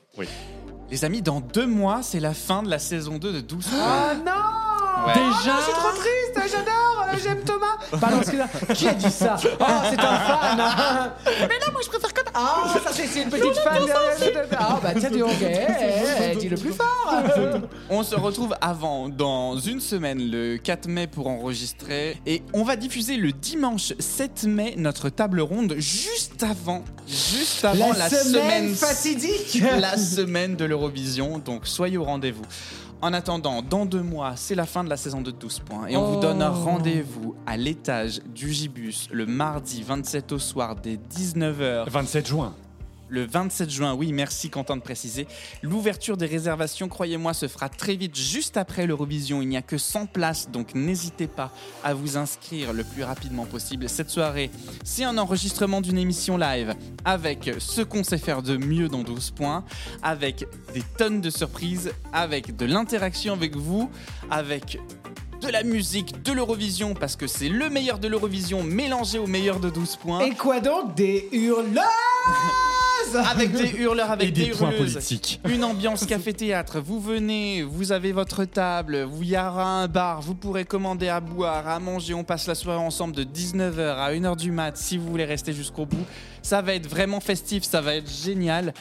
[0.90, 3.78] Les amis, dans deux mois, c'est la fin de la saison 2 de 12 points.
[3.80, 4.32] Oh non
[5.06, 5.12] Ouais.
[5.12, 6.75] Déjà Je suis trop triste, j'adore,
[7.26, 8.74] j'aime Thomas.
[8.74, 11.12] Qui a dit ça Oh, c'est un fan.
[11.40, 12.30] Mais non, moi je préfère Quentin.
[12.34, 14.56] Ah, ça c'est c'est une petite fan de...
[14.56, 17.22] Ah, bah tiens, dis donc, eh, eh, eh, dis le plus fort
[17.90, 22.18] On se retrouve avant, dans une semaine, le 4 mai, pour enregistrer.
[22.26, 27.92] Et on va diffuser le dimanche 7 mai notre table ronde juste avant, juste avant
[27.92, 31.38] la, semaine fatidique la semaine de l'Eurovision.
[31.38, 32.44] Donc soyez au rendez-vous.
[33.02, 35.86] En attendant, dans deux mois, c'est la fin de la saison de 12 points.
[35.86, 40.96] Et on vous donne rendez-vous à l'étage du Gibus le mardi 27 au soir dès
[40.96, 42.54] 19h 27 juin.
[43.08, 45.26] Le 27 juin, oui, merci Quentin de préciser.
[45.62, 49.42] L'ouverture des réservations, croyez-moi, se fera très vite, juste après l'Eurovision.
[49.42, 51.52] Il n'y a que 100 places, donc n'hésitez pas
[51.84, 53.88] à vous inscrire le plus rapidement possible.
[53.88, 54.50] Cette soirée,
[54.84, 59.30] c'est un enregistrement d'une émission live avec ce qu'on sait faire de mieux dans 12
[59.32, 59.64] points,
[60.02, 63.90] avec des tonnes de surprises, avec de l'interaction avec vous,
[64.30, 64.78] avec
[65.40, 69.60] de la musique, de l'Eurovision, parce que c'est le meilleur de l'Eurovision mélangé au meilleur
[69.60, 70.20] de 12 points.
[70.20, 70.94] Et quoi donc?
[70.94, 71.28] Des
[73.14, 74.94] hurleuses avec des hurleurs, avec Et des points hurleuses.
[74.94, 75.40] politiques.
[75.48, 76.80] Une ambiance café-théâtre.
[76.80, 81.20] Vous venez, vous avez votre table, vous y aura un bar, vous pourrez commander à
[81.20, 82.14] boire, à manger.
[82.14, 85.52] On passe la soirée ensemble de 19h à 1h du mat si vous voulez rester
[85.52, 86.04] jusqu'au bout.
[86.42, 88.72] Ça va être vraiment festif, ça va être génial.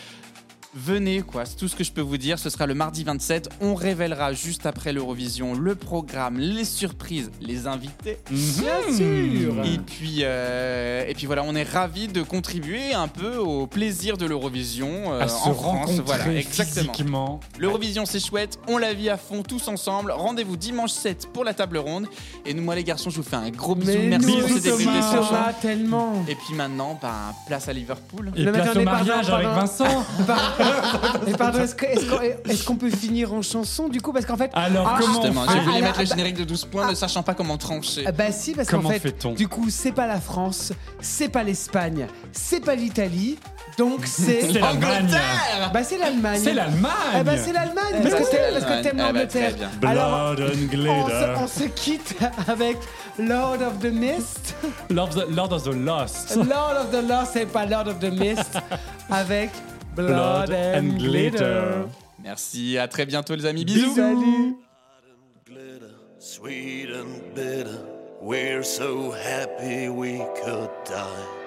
[0.75, 2.37] Venez, quoi, c'est tout ce que je peux vous dire.
[2.37, 3.49] Ce sera le mardi 27.
[3.61, 8.17] On révélera juste après l'Eurovision le programme, les surprises, les invités.
[8.29, 13.37] Bien sûr Et puis, euh, et puis voilà, on est ravis de contribuer un peu
[13.37, 15.55] au plaisir de l'Eurovision euh, à se en France.
[15.55, 16.91] rencontrer Voilà, exactement.
[16.93, 17.39] physiquement.
[17.57, 18.59] L'Eurovision, c'est chouette.
[18.67, 20.11] On la vit à fond tous ensemble.
[20.11, 22.07] Rendez-vous dimanche 7 pour la table ronde.
[22.45, 23.93] Et nous, moi, les garçons, je vous fais un gros bisou.
[23.93, 28.33] Mais Merci nous, pour cette écoute Thomas, tellement Et puis maintenant, bah, place à Liverpool.
[28.35, 29.61] Et mais place au pardon, mariage avec pardon.
[29.61, 30.05] Vincent.
[31.27, 34.51] Et pardon, est-ce qu'on peut finir en chanson du coup Parce qu'en fait.
[34.53, 36.89] Alors, Ah, comment Justement, on j'ai voulu Ah, mettre le bah- générique de 12 points,
[36.89, 38.03] ne sachant pas comment trancher.
[38.07, 42.07] Ah Bah si, parce qu'en fait, du coup, c'est pas la France, c'est pas l'Espagne,
[42.31, 43.37] c'est pas l'Italie,
[43.77, 44.41] donc c'est.
[44.41, 45.09] C'est l'Allemagne.
[45.73, 46.39] Bah c'est l'Allemagne.
[46.43, 46.91] C'est l'Allemagne.
[47.19, 48.83] Eh bah c'est l'Allemagne, Eh parce que c'est t'aimes- parce que l'Allemagne.
[48.83, 49.55] t'aimes Eh l'Angleterre.
[49.85, 51.11] Alors, Blood and on glitter.
[51.11, 52.15] se, on se quitte
[52.47, 52.77] avec
[53.19, 54.55] Lord of the Mist.
[54.89, 56.35] Lord, of the- Lord of the Lost.
[56.35, 58.57] Lord of the Lost, c'est pas Lord of the Mist,
[59.09, 59.51] avec
[59.95, 61.85] Blood, and, Glitter.
[62.21, 63.63] Merci, à très bientôt, les amis.
[63.63, 63.95] Bisous.
[63.95, 64.57] Salut.
[65.45, 67.79] glitter, sweet and bitter.
[68.21, 71.44] We're so happy we could die.